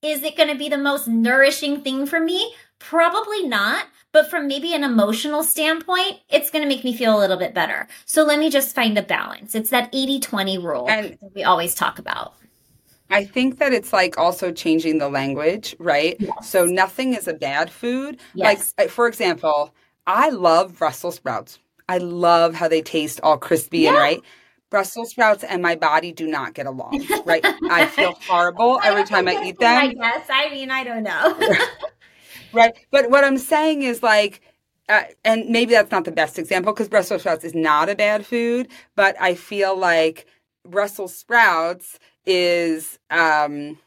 Is 0.00 0.22
it 0.22 0.36
going 0.36 0.50
to 0.50 0.54
be 0.54 0.68
the 0.68 0.78
most 0.78 1.08
nourishing 1.08 1.80
thing 1.82 2.06
for 2.06 2.20
me? 2.20 2.54
Probably 2.78 3.42
not. 3.48 3.86
But 4.12 4.30
from 4.30 4.46
maybe 4.46 4.72
an 4.72 4.84
emotional 4.84 5.42
standpoint, 5.42 6.20
it's 6.28 6.50
going 6.50 6.62
to 6.62 6.68
make 6.68 6.84
me 6.84 6.96
feel 6.96 7.18
a 7.18 7.18
little 7.18 7.36
bit 7.36 7.52
better. 7.52 7.88
So 8.04 8.22
let 8.22 8.38
me 8.38 8.50
just 8.50 8.76
find 8.76 8.96
a 8.96 9.02
balance. 9.02 9.56
It's 9.56 9.70
that 9.70 9.90
80 9.92 10.20
20 10.20 10.58
rule 10.58 10.86
And- 10.88 11.18
that 11.20 11.34
we 11.34 11.42
always 11.42 11.74
talk 11.74 11.98
about. 11.98 12.34
I 13.12 13.24
think 13.24 13.58
that 13.58 13.72
it's 13.72 13.92
like 13.92 14.18
also 14.18 14.50
changing 14.50 14.98
the 14.98 15.08
language, 15.08 15.76
right? 15.78 16.16
Yes. 16.18 16.48
So 16.48 16.64
nothing 16.64 17.14
is 17.14 17.28
a 17.28 17.34
bad 17.34 17.70
food. 17.70 18.18
Yes. 18.34 18.74
Like, 18.78 18.88
for 18.88 19.06
example, 19.06 19.74
I 20.06 20.30
love 20.30 20.78
Brussels 20.78 21.16
sprouts. 21.16 21.58
I 21.88 21.98
love 21.98 22.54
how 22.54 22.68
they 22.68 22.80
taste 22.80 23.20
all 23.22 23.36
crispy 23.36 23.86
and 23.86 23.96
right. 23.96 24.22
Brussels 24.70 25.10
sprouts 25.10 25.44
and 25.44 25.60
my 25.60 25.76
body 25.76 26.12
do 26.12 26.26
not 26.26 26.54
get 26.54 26.64
along, 26.64 27.06
right? 27.26 27.44
I 27.70 27.86
feel 27.96 28.14
horrible 28.26 28.80
every 28.82 29.04
time 29.04 29.28
I 29.28 29.44
eat 29.44 29.58
them. 29.58 29.76
I 29.76 29.92
guess. 29.92 30.26
I 30.30 30.48
mean, 30.48 30.70
I 30.70 30.82
don't 30.82 31.02
know. 31.02 31.38
right? 32.54 32.72
But 32.90 33.10
what 33.10 33.22
I'm 33.24 33.36
saying 33.36 33.82
is 33.82 34.02
like, 34.02 34.40
uh, 34.88 35.02
and 35.24 35.50
maybe 35.50 35.72
that's 35.72 35.90
not 35.90 36.06
the 36.06 36.12
best 36.12 36.38
example 36.38 36.72
because 36.72 36.88
Brussels 36.88 37.20
sprouts 37.20 37.44
is 37.44 37.54
not 37.54 37.90
a 37.90 37.94
bad 37.94 38.24
food, 38.24 38.68
but 38.96 39.14
I 39.20 39.34
feel 39.34 39.76
like 39.76 40.26
Brussels 40.66 41.14
sprouts 41.14 41.98
is 42.26 42.98
um 43.10 43.78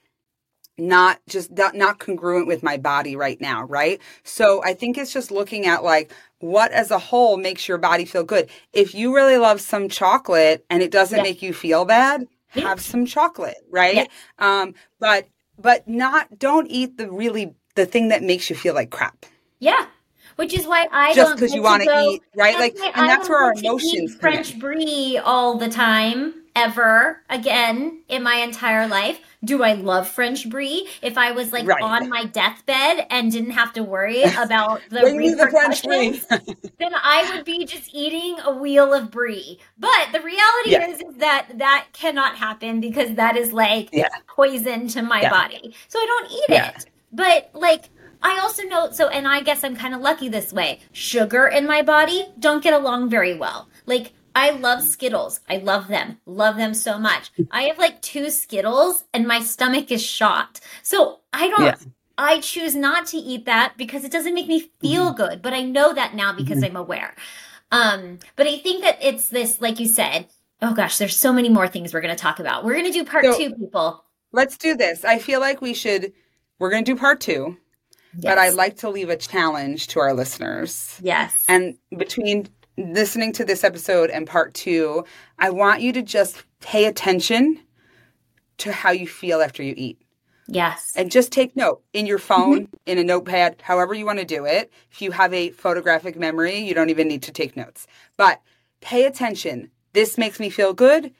not 0.78 1.20
just 1.30 1.52
not, 1.52 2.00
congruent 2.00 2.48
with 2.48 2.62
my 2.62 2.76
body 2.78 3.16
right 3.16 3.40
now, 3.40 3.64
right? 3.64 4.02
So 4.24 4.62
I 4.64 4.74
think 4.74 4.98
it's 4.98 5.14
just 5.14 5.32
looking 5.32 5.66
at 5.66 5.84
like 5.84 6.12
what 6.40 6.72
as 6.74 6.92
a 6.92 7.00
whole 7.00 7.38
makes 7.38 7.68
your 7.68 7.78
body 7.78 8.04
feel 8.04 8.24
good. 8.26 8.50
If 8.74 8.94
you 8.94 9.16
really 9.16 9.38
love 9.38 9.62
some 9.62 9.88
chocolate 9.88 10.66
and 10.70 10.84
it 10.84 10.92
doesn't 10.92 11.18
Yeah. 11.18 11.24
make 11.24 11.42
you 11.42 11.54
feel 11.54 11.86
bad, 11.86 12.28
Yeah. 12.54 12.68
have 12.68 12.82
some 12.82 13.06
chocolate, 13.06 13.58
right? 13.72 13.96
Yeah. 13.96 14.06
Um 14.38 14.74
but 15.00 15.28
but 15.58 15.88
not 15.88 16.38
don't 16.40 16.68
eat 16.68 16.98
the 16.98 17.10
really 17.10 17.56
the 17.76 17.86
thing 17.86 18.10
that 18.10 18.24
makes 18.24 18.50
you 18.50 18.56
feel 18.56 18.74
like 18.74 18.90
crap. 18.90 19.26
yeah. 19.60 19.88
Which 20.36 20.54
is 20.54 20.68
why 20.68 20.88
I 20.92 21.14
just 21.14 21.36
because 21.36 21.54
you 21.56 21.62
want 21.62 21.84
to 21.84 22.04
eat, 22.10 22.22
right? 22.36 22.60
Like 22.60 22.76
and 22.78 22.92
I 23.06 23.08
that's 23.08 23.30
where 23.30 23.42
our 23.42 23.54
emotions. 23.54 24.16
French 24.16 24.60
brie 24.60 25.18
all 25.24 25.58
the 25.58 25.70
time, 25.70 26.34
ever 26.56 27.22
again 27.30 28.02
in 28.08 28.24
my 28.24 28.36
entire 28.36 28.88
life. 28.88 29.20
Do 29.44 29.62
I 29.64 29.74
love 29.74 30.08
French 30.08 30.50
brie? 30.50 30.88
If 31.02 31.18
I 31.18 31.32
was 31.32 31.52
like 31.54 31.68
Right. 31.68 31.82
on 31.84 32.10
my 32.10 32.26
deathbed 32.26 33.06
and 33.12 33.32
didn't 33.32 33.52
have 33.52 33.74
to 33.74 33.84
worry 33.84 34.24
about 34.38 34.82
the 34.90 35.02
the 35.02 35.48
French 35.52 35.84
brie. 35.84 36.22
then 36.80 36.94
I 36.96 37.32
would 37.36 37.46
be 37.46 37.66
just 37.66 37.94
eating 37.94 38.38
a 38.44 38.52
wheel 38.56 38.94
of 38.94 39.12
brie. 39.12 39.60
But 39.78 40.08
the 40.14 40.22
reality 40.22 40.72
Yeah. 40.72 40.88
is, 40.88 41.00
is 41.02 41.16
that 41.18 41.50
that 41.58 41.88
cannot 41.94 42.38
happen 42.38 42.80
because 42.80 43.14
that 43.16 43.38
is 43.38 43.54
like 43.54 43.90
Yeah. 43.92 44.08
poison 44.28 44.88
to 44.90 45.02
my 45.04 45.22
Yeah. 45.22 45.30
body. 45.30 45.76
So 45.90 46.00
I 46.00 46.06
don't 46.08 46.32
eat 46.32 46.56
it. 46.58 46.86
But 47.12 47.50
like 47.54 47.90
I 48.24 48.40
also 48.40 48.64
know 48.64 48.90
so 48.92 49.10
and 49.10 49.28
I 49.28 49.42
guess 49.42 49.64
I'm 49.64 49.76
kind 49.76 49.94
of 49.94 50.02
lucky 50.02 50.30
this 50.30 50.52
way. 50.52 50.80
Sugar 50.92 51.46
in 51.48 51.68
my 51.68 51.84
body 51.84 52.26
don't 52.40 52.64
get 52.64 52.74
along 52.74 53.10
very 53.10 53.36
well. 53.38 53.70
Like 53.86 54.14
I 54.36 54.50
love 54.52 54.84
Skittles. 54.84 55.40
I 55.50 55.58
love 55.58 55.88
them. 55.88 56.20
Love 56.26 56.58
them 56.58 56.74
so 56.74 57.00
much. 57.00 57.32
I 57.52 57.64
have 57.64 57.78
like 57.78 58.02
two 58.02 58.30
Skittles 58.30 59.06
and 59.14 59.26
my 59.28 59.40
stomach 59.40 59.92
is 59.92 60.04
shot. 60.04 60.60
So 60.84 61.22
I 61.34 61.50
don't 61.50 61.62
Yeah. 61.64 61.76
I 62.18 62.40
choose 62.40 62.76
not 62.76 63.08
to 63.08 63.18
eat 63.18 63.46
that 63.46 63.74
because 63.78 64.04
it 64.06 64.12
doesn't 64.12 64.34
make 64.34 64.48
me 64.48 64.70
feel 64.80 65.08
Mm-hmm. 65.08 65.18
good, 65.18 65.42
but 65.42 65.54
I 65.54 65.62
know 65.64 65.94
that 65.94 66.16
now 66.16 66.32
because 66.34 66.64
I'm 66.64 66.76
aware. 66.78 67.16
Um, 67.72 68.20
but 68.36 68.48
I 68.48 68.58
think 68.58 68.84
that 68.84 68.98
it's 69.02 69.30
this, 69.30 69.60
like 69.60 69.80
you 69.80 69.88
said, 69.88 70.28
oh 70.62 70.74
gosh, 70.74 70.98
there's 70.98 71.18
so 71.18 71.34
many 71.34 71.50
more 71.50 71.68
things 71.68 71.94
we're 71.94 72.02
going 72.02 72.16
to 72.16 72.22
talk 72.22 72.40
about. 72.40 72.64
We're 72.64 72.74
going 72.74 72.86
to 72.86 72.92
do 72.92 73.04
part 73.06 73.26
So- 73.26 73.38
two, 73.38 73.54
people. 73.56 74.04
Let's 74.32 74.58
do 74.58 74.76
this. 74.76 75.06
I 75.06 75.20
feel 75.20 75.40
like 75.40 75.62
we 75.62 75.74
should 75.74 76.12
we're 76.60 76.70
going 76.70 76.84
to 76.86 76.92
do 76.94 76.98
part 77.00 77.20
2, 77.22 77.56
but 78.22 78.38
I'd 78.38 78.54
like 78.54 78.78
to 78.78 78.90
leave 78.90 79.10
a 79.10 79.16
challenge 79.18 79.88
to 79.88 80.00
our 80.00 80.14
listeners. 80.14 81.00
yes. 81.02 81.46
And 81.50 81.78
between 81.98 82.48
listening 82.78 83.32
to 83.34 83.46
this 83.46 83.64
episode 83.64 84.10
and 84.10 84.28
part 84.28 84.54
two, 84.54 85.06
I 85.40 85.50
want 85.50 85.82
you 85.82 85.94
to 85.94 86.02
just 86.02 86.44
pay 86.62 86.86
attention 86.86 87.60
to 88.58 88.72
how 88.72 88.92
you 88.92 89.08
feel 89.08 89.42
after 89.42 89.64
you 89.64 89.74
eat. 89.76 90.02
Yes. 90.48 90.94
And 90.96 91.12
just 91.12 91.32
take 91.32 91.56
note 91.56 91.82
in 91.94 92.06
your 92.06 92.20
phone, 92.20 92.68
mm-hmm. 92.68 92.76
in 92.86 92.98
a 93.00 93.04
notepad, 93.04 93.62
however 93.62 93.94
you 93.94 94.06
want 94.06 94.20
to 94.20 94.26
do 94.26 94.46
it. 94.46 94.72
If 94.92 95.02
you 95.02 95.12
have 95.12 95.34
a 95.34 95.50
photographic 95.52 96.16
memory, 96.18 96.60
you 96.60 96.74
don't 96.76 96.92
even 96.92 97.08
need 97.08 97.24
to 97.24 97.32
take 97.32 97.58
notes. 97.58 97.88
But 98.16 98.42
pay 98.82 99.06
attention. 99.06 99.72
This 99.94 100.18
makes 100.18 100.40
me 100.40 100.50
feel 100.50 100.74
good. 100.74 101.12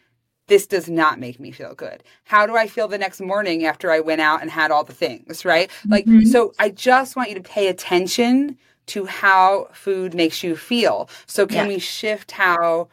This 0.48 0.68
does 0.68 0.88
not 0.88 1.20
make 1.20 1.40
me 1.40 1.50
feel 1.50 1.74
good. 1.74 2.04
How 2.26 2.46
do 2.46 2.56
I 2.56 2.68
feel 2.68 2.88
the 2.88 3.00
next 3.00 3.20
morning 3.20 3.66
after 3.66 3.92
I 3.92 4.00
went 4.00 4.22
out 4.22 4.42
and 4.44 4.52
had 4.52 4.70
all 4.70 4.84
the 4.84 4.94
things, 4.94 5.44
right? 5.44 5.72
Like, 5.88 6.06
mm-hmm. 6.06 6.28
so 6.28 6.54
I 6.60 6.70
just 6.70 7.16
want 7.16 7.30
you 7.30 7.36
to 7.36 7.42
pay 7.42 7.68
attention 7.68 8.58
to 8.88 9.06
how 9.06 9.68
food 9.74 10.14
makes 10.14 10.44
you 10.44 10.56
feel. 10.56 11.10
So 11.26 11.46
can 11.48 11.68
Yeah. 11.68 11.74
we 11.76 11.80
shift 11.80 12.32
how 12.32 12.88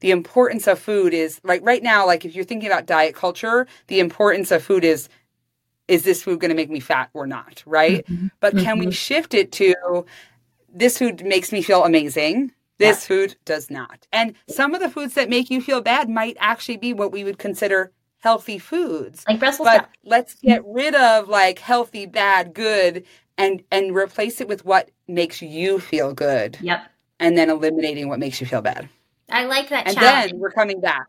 the 0.00 0.10
importance 0.10 0.66
of 0.66 0.78
food 0.78 1.14
is 1.14 1.40
like 1.44 1.60
right 1.64 1.82
now 1.82 2.06
like 2.06 2.24
if 2.24 2.34
you're 2.34 2.44
thinking 2.44 2.68
about 2.68 2.86
diet 2.86 3.14
culture, 3.14 3.66
the 3.86 4.00
importance 4.00 4.50
of 4.50 4.62
food 4.62 4.84
is 4.84 5.08
is 5.86 6.02
this 6.02 6.22
food 6.22 6.40
going 6.40 6.48
to 6.48 6.54
make 6.54 6.70
me 6.70 6.80
fat 6.80 7.10
or 7.12 7.26
not, 7.26 7.62
right? 7.66 8.06
Mm-hmm. 8.06 8.28
But 8.40 8.56
can 8.56 8.78
we 8.78 8.86
mm-hmm. 8.86 8.92
shift 8.92 9.34
it 9.34 9.52
to 9.52 10.06
this 10.74 10.98
food 10.98 11.24
makes 11.24 11.52
me 11.52 11.62
feel 11.62 11.84
amazing. 11.84 12.52
This 12.78 13.06
food 13.06 13.36
does 13.44 13.70
not. 13.70 14.06
And 14.12 14.34
some 14.48 14.74
of 14.74 14.80
the 14.80 14.90
foods 14.90 15.14
that 15.14 15.30
make 15.30 15.50
you 15.50 15.60
feel 15.60 15.80
bad 15.80 16.08
might 16.08 16.36
actually 16.40 16.76
be 16.76 16.92
what 16.92 17.12
we 17.12 17.22
would 17.22 17.38
consider 17.38 17.92
healthy 18.24 18.58
foods 18.58 19.22
Like 19.28 19.38
Brussels 19.38 19.66
but 19.66 19.74
sprouts. 19.76 19.98
let's 20.04 20.34
get 20.36 20.62
rid 20.66 20.94
of 20.94 21.28
like 21.28 21.58
healthy 21.58 22.06
bad 22.06 22.54
good 22.54 23.04
and 23.36 23.62
and 23.70 23.94
replace 23.94 24.40
it 24.40 24.48
with 24.48 24.64
what 24.64 24.90
makes 25.08 25.42
you 25.42 25.78
feel 25.78 26.14
good 26.14 26.56
Yep. 26.62 26.80
and 27.20 27.36
then 27.36 27.50
eliminating 27.50 28.08
what 28.08 28.18
makes 28.18 28.40
you 28.40 28.46
feel 28.46 28.62
bad 28.62 28.88
I 29.30 29.44
like 29.44 29.68
that 29.68 29.86
and 29.86 29.94
challenge. 29.96 30.32
then 30.32 30.40
we're 30.40 30.50
coming 30.52 30.80
back 30.80 31.06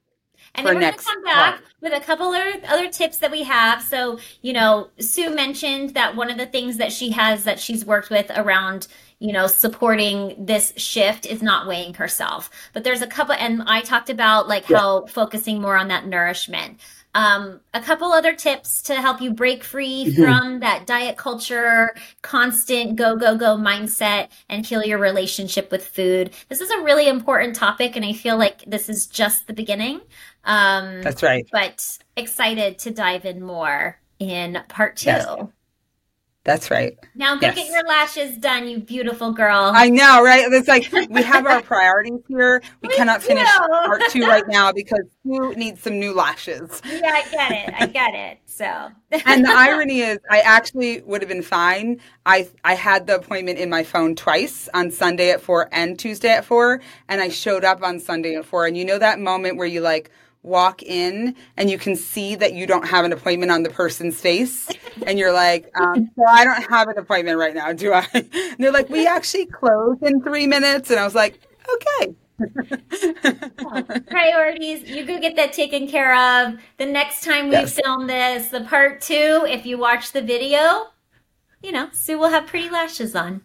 And 0.56 0.66
then 0.68 0.76
we're 0.76 0.82
going 0.82 0.94
to 0.94 1.04
come 1.04 1.24
back 1.24 1.56
part. 1.56 1.64
with 1.82 1.94
a 1.94 2.00
couple 2.00 2.28
other, 2.28 2.54
other 2.68 2.90
tips 2.90 3.18
that 3.18 3.32
we 3.32 3.44
have. 3.44 3.82
So, 3.82 4.20
you 4.42 4.54
know, 4.54 4.90
Sue 5.00 5.30
mentioned 5.34 5.94
that 5.96 6.16
one 6.16 6.30
of 6.32 6.38
the 6.38 6.46
things 6.46 6.78
that 6.78 6.92
she 6.94 7.10
has 7.12 7.44
that 7.46 7.60
she's 7.60 7.84
worked 7.86 8.10
with 8.10 8.32
around, 8.36 8.88
you 9.20 9.34
know, 9.34 9.48
supporting 9.48 10.36
this 10.40 10.74
shift 10.78 11.26
is 11.26 11.42
not 11.42 11.68
weighing 11.68 11.94
herself. 11.96 12.50
But 12.74 12.84
there's 12.86 13.02
a 13.02 13.08
couple, 13.08 13.36
and 13.36 13.64
I 13.68 13.82
talked 13.82 14.10
about 14.10 14.48
like 14.48 14.66
how 14.66 15.06
focusing 15.08 15.62
more 15.62 15.76
on 15.78 15.88
that 15.90 16.08
nourishment. 16.08 16.80
Um, 17.16 17.62
a 17.74 17.82
couple 17.82 18.12
other 18.12 18.36
tips 18.36 18.82
to 18.84 18.96
help 18.96 19.22
you 19.22 19.32
break 19.34 19.64
free 19.64 20.06
Mm-hmm. 20.06 20.22
from 20.24 20.60
that 20.60 20.86
diet 20.86 21.18
culture, 21.18 21.96
constant 22.22 22.96
go, 22.98 23.16
go, 23.16 23.36
go 23.38 23.58
mindset 23.58 24.28
and 24.50 24.66
heal 24.66 24.84
your 24.84 25.00
relationship 25.00 25.72
with 25.72 25.88
food. 25.88 26.32
This 26.50 26.62
is 26.62 26.70
a 26.70 26.82
really 26.82 27.08
important 27.08 27.56
topic, 27.56 27.96
and 27.96 28.06
I 28.06 28.14
feel 28.14 28.38
like 28.38 28.64
this 28.68 28.90
is 28.90 29.08
just 29.08 29.48
the 29.48 29.54
beginning. 29.54 30.02
Um, 30.44 31.02
that's 31.02 31.24
right 31.24 31.48
but 31.52 31.98
excited 32.16 32.78
to 32.80 32.92
dive 32.92 33.26
in 33.26 33.42
more 33.42 34.00
in 34.20 34.62
part 34.68 34.98
two. 34.98 35.08
Yes. 35.08 35.26
That's 36.46 36.72
right 36.72 36.98
Now 37.16 37.36
go 37.36 37.48
Yes. 37.48 37.56
get 37.56 37.68
your 37.72 37.84
lashes 37.86 38.38
done, 38.38 38.68
you 38.70 38.80
beautiful 38.80 39.34
girl. 39.34 39.72
i 39.76 39.90
know 39.90 40.24
right 40.24 40.46
it's 40.50 40.68
like 40.70 40.90
we 41.10 41.22
have 41.34 41.46
our 41.46 41.62
priorities 41.62 42.22
here 42.30 42.62
we, 42.82 42.88
We 42.88 42.96
cannot 42.96 43.22
finish 43.22 43.50
part 43.50 44.04
two 44.10 44.22
right 44.22 44.48
now 44.48 44.72
because 44.72 45.04
you 45.26 45.54
need 45.56 45.78
some 45.80 46.00
new 46.00 46.14
lashes 46.14 46.82
yeah, 46.86 47.12
I 47.14 47.24
get 47.32 47.52
it. 47.52 47.74
I 47.78 47.86
get 47.88 48.14
it. 48.14 48.38
So 48.46 48.90
and 49.26 49.44
the 49.44 49.52
irony 49.54 50.00
is 50.02 50.20
i 50.32 50.40
actually 50.42 51.02
would 51.02 51.22
have 51.22 51.30
been 51.30 51.42
fine 51.42 52.00
i 52.26 52.48
i 52.64 52.74
had 52.76 53.08
the 53.08 53.16
appointment 53.16 53.58
in 53.60 53.70
my 53.70 53.84
phone 53.84 54.16
twice 54.16 54.70
on 54.74 54.92
sunday 54.92 55.32
at 55.32 55.42
four 55.42 55.68
and 55.72 55.98
tuesday 56.00 56.30
at 56.30 56.46
four 56.46 56.80
and 57.10 57.20
i 57.22 57.28
showed 57.30 57.64
up 57.66 57.82
on 57.84 58.00
sunday 58.00 58.36
at 58.36 58.46
four 58.46 58.66
and 58.66 58.78
you 58.78 58.86
know 58.86 58.98
that 59.00 59.20
moment 59.20 59.58
where 59.58 59.68
you 59.68 59.82
like 59.82 60.10
walk 60.46 60.84
in 60.84 61.36
and 61.58 61.70
you 61.70 61.78
can 61.78 61.96
see 61.96 62.36
that 62.36 62.54
you 62.54 62.68
don't 62.68 62.88
have 62.88 63.04
an 63.06 63.12
appointment 63.12 63.52
on 63.52 63.64
the 63.64 63.70
person's 63.70 64.20
face 64.20 64.70
and 65.08 65.18
you're 65.18 65.34
like 65.34 65.70
um, 65.80 66.10
so 66.16 66.24
i 66.30 66.44
don't 66.44 66.64
have 66.70 66.88
an 66.88 66.98
appointment 66.98 67.38
right 67.38 67.56
now 67.56 67.74
do 67.74 67.92
i 67.92 68.08
and 68.14 68.56
they're 68.60 68.72
like 68.72 68.90
we 68.90 69.08
actually 69.08 69.46
close 69.48 69.98
in 70.02 70.22
three 70.22 70.48
minutes 70.48 70.90
and 70.92 71.00
i 71.00 71.04
was 71.04 71.16
like 71.16 71.40
okay 71.74 72.16
priorities, 74.10 74.84
you 74.84 75.06
go 75.06 75.20
get 75.20 75.36
that 75.38 75.54
taken 75.54 75.88
care 75.88 76.16
of. 76.16 76.60
The 76.78 76.86
next 76.86 77.24
time 77.24 77.48
we 77.48 77.54
Yes. 77.56 77.80
film 77.80 78.08
this, 78.08 78.50
the 78.50 78.62
part 78.62 79.02
two, 79.02 79.46
if 79.48 79.66
you 79.66 79.78
watch 79.78 80.12
the 80.12 80.22
video, 80.22 80.88
you 81.62 81.72
know, 81.72 81.90
Sue 81.94 82.18
will 82.20 82.30
have 82.30 82.48
pretty 82.48 82.70
lashes 82.70 83.16
on. 83.16 83.45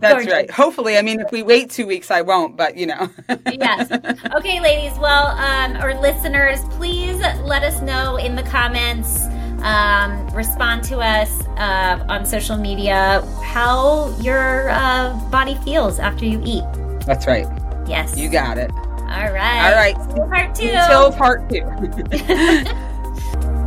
That's 0.00 0.14
Gorgeous. 0.14 0.32
right 0.32 0.50
hopefully 0.50 0.96
i 0.96 1.02
mean 1.02 1.20
if 1.20 1.30
we 1.32 1.42
wait 1.42 1.70
two 1.70 1.86
weeks 1.86 2.10
i 2.10 2.20
won't 2.22 2.56
but 2.56 2.76
you 2.76 2.86
know 2.86 3.08
yes. 3.52 3.90
Okay, 4.36 4.60
ladies. 4.60 4.96
Well, 4.98 5.28
um, 5.38 5.76
or 5.82 5.94
listeners, 6.00 6.60
please 6.70 7.18
let 7.42 7.62
us 7.64 7.80
know 7.82 8.16
in 8.16 8.36
the 8.36 8.42
comments. 8.44 9.26
Um, 9.62 10.26
respond 10.28 10.84
to 10.84 10.98
us 10.98 11.44
uh, 11.58 12.04
on 12.08 12.24
social 12.24 12.56
media 12.56 13.22
how 13.42 14.14
your 14.20 14.68
uh, 14.70 15.18
body 15.30 15.56
feels 15.64 15.98
after 15.98 16.24
you 16.24 16.40
eat. 16.44 16.62
that's 17.06 17.26
right 17.26 17.46
Yes. 17.88 18.16
you 18.16 18.28
got 18.30 18.56
it 18.58 18.70
All 18.70 19.32
right. 19.32 19.64
all 19.66 19.72
right 19.74 19.96
Until 19.98 20.28
Part 20.28 20.54
two. 20.54 20.70
until 20.72 21.12
part 21.12 21.50
two 21.50 21.64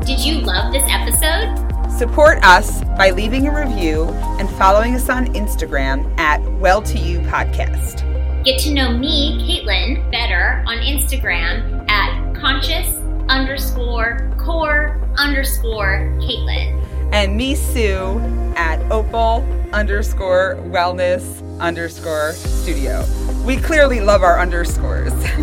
Did 0.06 0.20
you 0.20 0.40
love 0.42 0.72
this 0.74 0.84
episode? 0.88 1.71
Support 1.98 2.44
us 2.44 2.84
by 2.98 3.12
leaving 3.12 3.48
a 3.48 3.54
review 3.54 4.06
and 4.40 4.50
following 4.52 4.96
us 4.96 5.08
on 5.10 5.28
Instagram 5.34 6.18
at 6.20 6.40
Well2You 6.42 7.30
Podcast. 7.30 8.44
Get 8.44 8.60
to 8.62 8.74
know 8.74 8.92
me, 8.98 9.38
Caitlin, 9.46 10.10
better 10.12 10.64
on 10.66 10.78
Instagram 10.78 11.88
at 11.90 12.36
conscious 12.36 12.96
underscore 13.30 14.34
core 14.40 15.00
underscore 15.18 16.12
Caitlin. 16.22 16.84
And 17.14 17.38
me, 17.38 17.56
Sue, 17.56 18.20
at 18.56 18.80
Opal 18.92 19.46
underscore 19.72 20.56
wellness 20.66 21.42
underscore 21.60 22.34
studio. 22.34 23.06
We 23.46 23.58
clearly 23.58 24.02
love 24.02 24.24
our 24.24 24.40
underscores. 24.40 25.14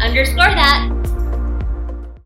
underscore 0.00 0.52
that. 0.54 1.15